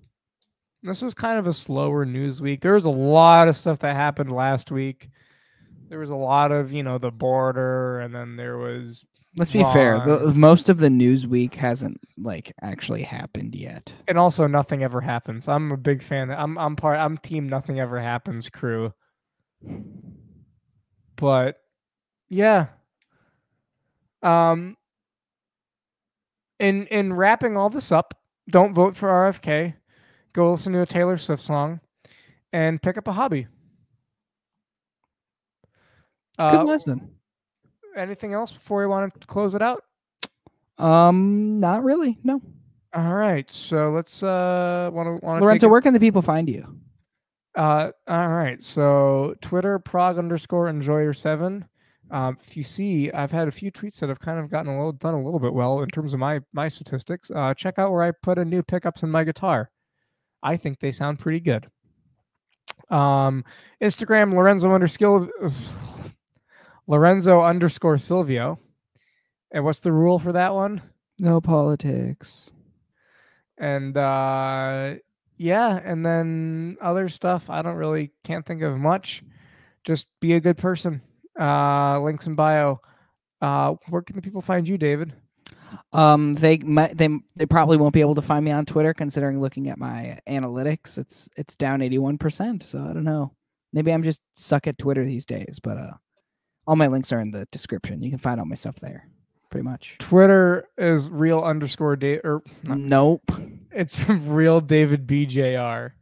[0.82, 2.60] This was kind of a slower news week.
[2.60, 5.10] There was a lot of stuff that happened last week.
[5.88, 9.04] There was a lot of, you know, the border, and then there was,
[9.36, 9.98] Let's be fair.
[10.00, 13.94] The, most of the news week hasn't like actually happened yet.
[14.06, 15.48] and also nothing ever happens.
[15.48, 16.30] I'm a big fan.
[16.30, 16.98] I'm, I'm part.
[16.98, 18.92] I'm team nothing ever happens crew.
[21.16, 21.56] But
[22.28, 22.66] yeah.
[24.22, 24.76] Um.
[26.58, 28.14] In in wrapping all this up,
[28.50, 29.74] don't vote for RFK.
[30.32, 31.80] Go listen to a Taylor Swift song,
[32.52, 33.46] and pick up a hobby.
[36.38, 37.16] Good Uh, listen.
[37.96, 39.82] Anything else before we want to close it out?
[40.78, 42.18] Um, not really.
[42.24, 42.40] No.
[42.94, 46.48] All right, so let's uh want to want to Lorenzo, where can the people find
[46.48, 46.66] you?
[47.54, 48.60] Uh, all right.
[48.60, 51.66] So Twitter prog underscore enjoyer seven.
[52.10, 54.76] Um, if you see, I've had a few tweets that have kind of gotten a
[54.76, 57.30] little done a little bit well in terms of my my statistics.
[57.30, 59.70] Uh, check out where I put in new pickups in my guitar.
[60.42, 61.68] I think they sound pretty good.
[62.90, 63.44] Um,
[63.82, 65.30] Instagram Lorenzo underscore
[66.86, 68.58] Lorenzo underscore Silvio.
[69.50, 70.82] And what's the rule for that one?
[71.20, 72.50] No politics.
[73.58, 74.94] And uh
[75.36, 79.22] yeah, and then other stuff I don't really can't think of much.
[79.84, 81.02] Just be a good person.
[81.38, 82.80] Uh links in bio.
[83.40, 85.12] Uh where can the people find you, David?
[85.92, 89.40] Um, they might they they probably won't be able to find me on Twitter, considering
[89.40, 92.62] looking at my analytics, it's it's down eighty one percent.
[92.62, 93.32] So I don't know.
[93.72, 95.58] Maybe I'm just suck at Twitter these days.
[95.62, 95.92] But uh,
[96.66, 98.02] all my links are in the description.
[98.02, 99.08] You can find all my stuff there,
[99.50, 99.96] pretty much.
[99.98, 103.30] Twitter is real underscore date or Nope.
[103.70, 105.92] it's real David BJR.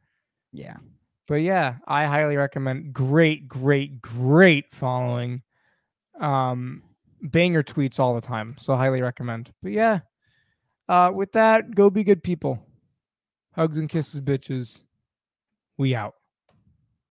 [0.52, 0.76] Yeah.
[1.28, 2.92] But yeah, I highly recommend.
[2.92, 5.42] Great, great, great following.
[6.18, 6.82] Um,
[7.22, 9.52] banger tweets all the time, so highly recommend.
[9.62, 10.00] But yeah,
[10.88, 12.58] uh, with that, go be good people.
[13.54, 14.82] Hugs and kisses, bitches.
[15.78, 16.14] We out.